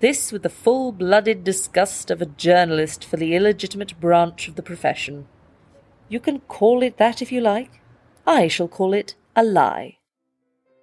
This 0.00 0.32
with 0.32 0.42
the 0.42 0.48
full 0.48 0.92
blooded 0.92 1.44
disgust 1.44 2.10
of 2.10 2.22
a 2.22 2.26
journalist 2.26 3.04
for 3.04 3.16
the 3.16 3.34
illegitimate 3.34 4.00
branch 4.00 4.48
of 4.48 4.54
the 4.54 4.62
profession. 4.62 5.26
You 6.08 6.20
can 6.20 6.40
call 6.40 6.82
it 6.82 6.96
that 6.96 7.20
if 7.20 7.30
you 7.30 7.40
like. 7.40 7.80
I 8.26 8.48
shall 8.48 8.68
call 8.68 8.94
it 8.94 9.14
a 9.36 9.42
lie. 9.42 9.98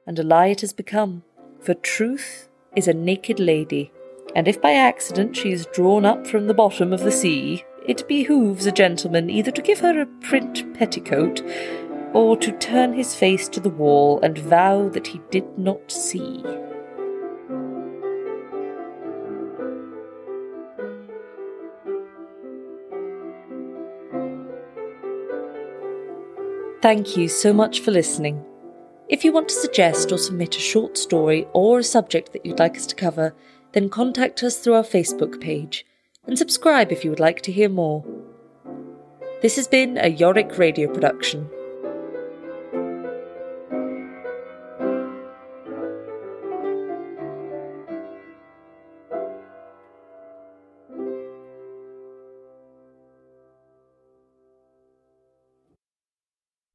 And 0.05 0.19
a 0.19 0.23
lie 0.23 0.47
it 0.47 0.61
has 0.61 0.73
become, 0.73 1.23
for 1.59 1.73
truth 1.73 2.47
is 2.75 2.87
a 2.87 2.93
naked 2.93 3.39
lady, 3.39 3.91
and 4.35 4.47
if 4.47 4.61
by 4.61 4.73
accident 4.73 5.35
she 5.35 5.51
is 5.51 5.65
drawn 5.73 6.05
up 6.05 6.27
from 6.27 6.47
the 6.47 6.53
bottom 6.53 6.93
of 6.93 7.01
the 7.01 7.11
sea, 7.11 7.65
it 7.87 8.07
behooves 8.07 8.65
a 8.65 8.71
gentleman 8.71 9.29
either 9.29 9.51
to 9.51 9.61
give 9.61 9.79
her 9.79 9.99
a 9.99 10.05
print 10.05 10.73
petticoat 10.77 11.41
or 12.13 12.37
to 12.37 12.51
turn 12.53 12.93
his 12.93 13.15
face 13.15 13.47
to 13.49 13.59
the 13.59 13.69
wall 13.69 14.19
and 14.21 14.37
vow 14.37 14.89
that 14.89 15.07
he 15.07 15.21
did 15.29 15.57
not 15.57 15.91
see. 15.91 16.43
Thank 26.81 27.17
you 27.17 27.27
so 27.27 27.51
much 27.51 27.81
for 27.81 27.91
listening. 27.91 28.45
If 29.09 29.25
you 29.25 29.31
want 29.31 29.49
to 29.49 29.55
suggest 29.55 30.11
or 30.11 30.17
submit 30.17 30.55
a 30.55 30.59
short 30.59 30.97
story 30.97 31.47
or 31.53 31.79
a 31.79 31.83
subject 31.83 32.33
that 32.33 32.45
you'd 32.45 32.59
like 32.59 32.77
us 32.77 32.85
to 32.87 32.95
cover, 32.95 33.33
then 33.73 33.89
contact 33.89 34.43
us 34.43 34.57
through 34.57 34.75
our 34.75 34.83
Facebook 34.83 35.41
page 35.41 35.85
and 36.25 36.37
subscribe 36.37 36.91
if 36.91 37.03
you 37.03 37.09
would 37.09 37.19
like 37.19 37.41
to 37.41 37.51
hear 37.51 37.69
more. 37.69 38.05
This 39.41 39.55
has 39.55 39.67
been 39.67 39.97
a 39.97 40.07
Yorick 40.07 40.57
Radio 40.57 40.91
production. 40.91 41.49